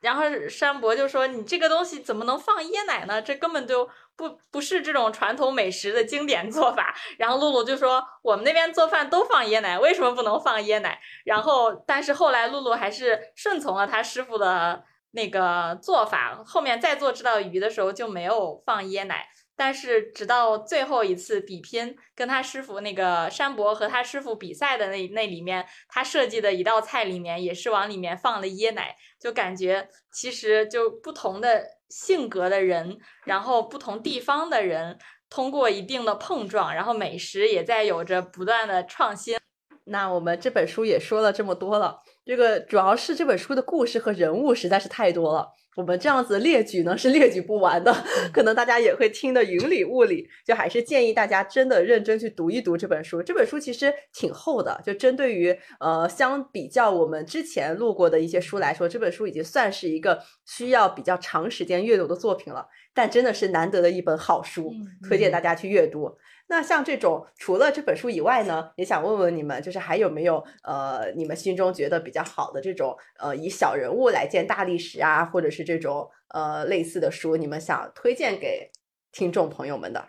[0.00, 3.20] 然后山伯就说：“你这个东西怎么能放椰奶呢？
[3.20, 11.00] 这根本就……”不不是这种传统美食的经典做法，然后露露就说我们那边做饭都放椰奶，为什么不能放椰奶？
[11.24, 19.26] 然后但是后来露露还是顺从了他师傅的那个做法，后面再做这道鱼的时候就没有放椰奶。
[19.56, 31.64] 但是直到最后一次比拼，跟他师傅那个山伯和他师傅比赛的那那里面，他设计的一道菜里面也是往里面放了椰奶，就感觉其实就不同的。
[31.90, 34.98] 性格的人，然后不同地方的人，
[35.30, 39.38] 通过一定的碰撞，然后美食也在有着不断的创新。
[39.84, 45.46] 那我们这本书也说了这么多了，这个主要是这本书的故事和人物实在是太多了。
[45.76, 47.92] 我们这样子列举呢是列举不完的，
[48.32, 53.20] 可能大家也会听得云里雾里，就还是建议大家真的认真去读一读这本书。
[53.20, 62.64] 这本书其实挺厚的，就针对于呃相比较我们之前录过的一些书来说，这本书已经算是一个需要比较长时间阅读的作品了。
[62.94, 64.72] 但真的是难得的一本好书，
[65.08, 66.08] 推荐大家去阅读。
[66.46, 78.70] 那像这种除了这本书以外呢，也想问问你们，就是还有没有呃，你们心中觉得比较好的这种呃，以小人物来见大历史啊，或者是这种呃类似的书，你们想推荐给
[79.10, 80.08] 听众朋友们的？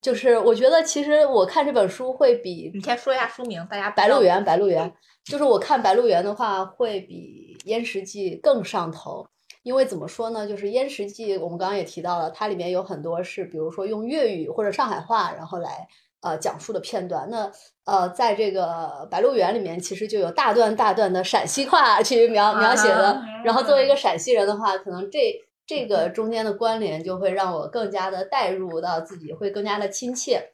[0.00, 4.88] 就是我觉得其实我看这本书会比你先说一下书名，大家《白鹿原》《白鹿原》，
[5.24, 9.26] 就是我看《白鹿原》的话会比《燕食记》更上头。
[9.64, 15.88] 因为怎么说呢，就是《燕食记》，我们刚刚也提到了，它里面有很多是，比如说用粤语或者上海话，然后来
[16.20, 17.28] 呃讲述的片段。
[17.30, 17.50] 那
[17.86, 23.18] 呃，在这个《白鹿原》里面，其实就有大段大段的陕西话去描描写的。
[23.42, 25.18] 然后作为一个陕西人的话，可能这
[25.66, 30.52] 这个中间的关联就会让我更加的带入到自己，会更加的亲切。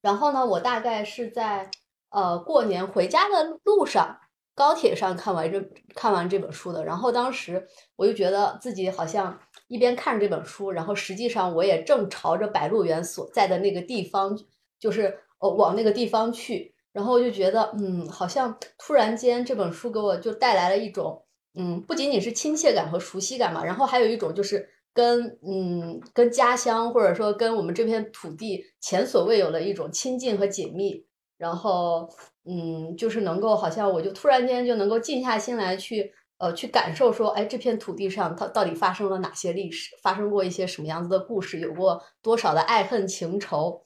[0.00, 1.68] 然后呢，我大概是在
[2.10, 4.20] 呃过年回家的路上。
[4.56, 5.60] 高铁上看完这
[5.94, 9.38] 看完这本书的，然后当时我就觉得自己好像
[9.68, 14.34] 一边看着这本书，然后实际上我也正朝着白鹿原所在的那个地方，
[14.80, 21.22] 就是呃往那个地方去，然后我就觉得嗯，好像突然间这本书给我就带来了一种
[21.54, 31.04] 嗯，不仅仅是亲切感和熟悉感嘛，然后还有一种就是跟嗯跟家乡或者说跟我们这片土地前所未有的一种亲近和紧密，
[31.36, 32.08] 然后。
[32.48, 43.84] 嗯，就是能够，好像我就突然间就能够静下心来去，呃，去感受说，哎，这片土地上它到底发生了哪些历史，发生过一些什么样子的故事，有过多少的爱恨情仇，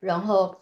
[0.00, 0.54] 然后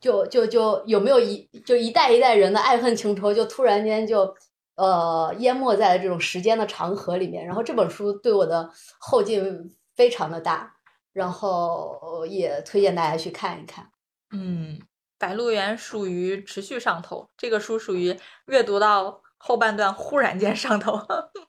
[0.00, 4.32] 就就就有没有一就一代一代人的爱恨情仇，就突然间就
[4.76, 7.44] 呃淹没在了这种时间的长河里面。
[7.44, 8.70] 然后这本书对我的
[9.00, 10.72] 后劲非常的大，
[11.12, 13.90] 然后也推荐大家去看一看。
[14.30, 14.78] 嗯。
[15.18, 18.16] 《白鹿原》属于持续上头，这个书属于
[18.46, 21.00] 阅读到后半段忽然间上头。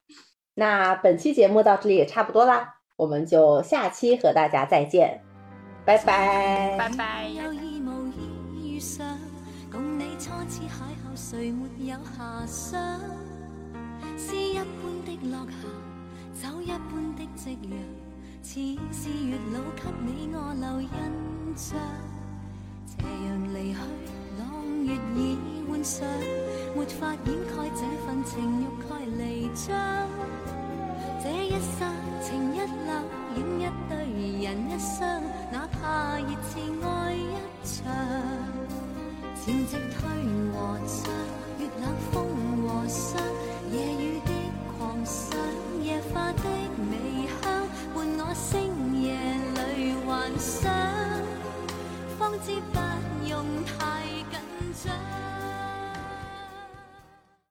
[0.55, 5.23] 那本期节目到这里也差不多啦，我们就下期和大家再见，
[5.85, 7.29] 拜拜，拜拜。
[22.99, 23.79] 斜阳离去，
[24.37, 24.41] 朗
[24.85, 25.37] 月已
[25.69, 26.07] 换上，
[26.75, 29.67] 没法掩盖这份情欲盖弥彰。
[31.21, 31.91] 这一刹
[32.21, 32.89] 情一缕，
[33.35, 33.91] 影一对
[34.43, 35.21] 人一双，
[35.51, 36.51] 哪怕热炽
[36.83, 37.17] 爱一
[37.63, 37.75] 场。
[39.35, 39.97] 潮汐退
[40.53, 41.11] 和涨，
[41.57, 42.13] 月冷风
[42.67, 43.21] 和霜，
[43.71, 44.31] 夜雨的
[44.77, 45.37] 狂想，
[45.81, 46.43] 夜花的
[46.91, 47.43] 微香，
[47.95, 49.07] 伴我星夜
[49.55, 50.88] 里幻想。
[52.29, 54.39] 方知不用太紧
[54.85, 55.38] 张。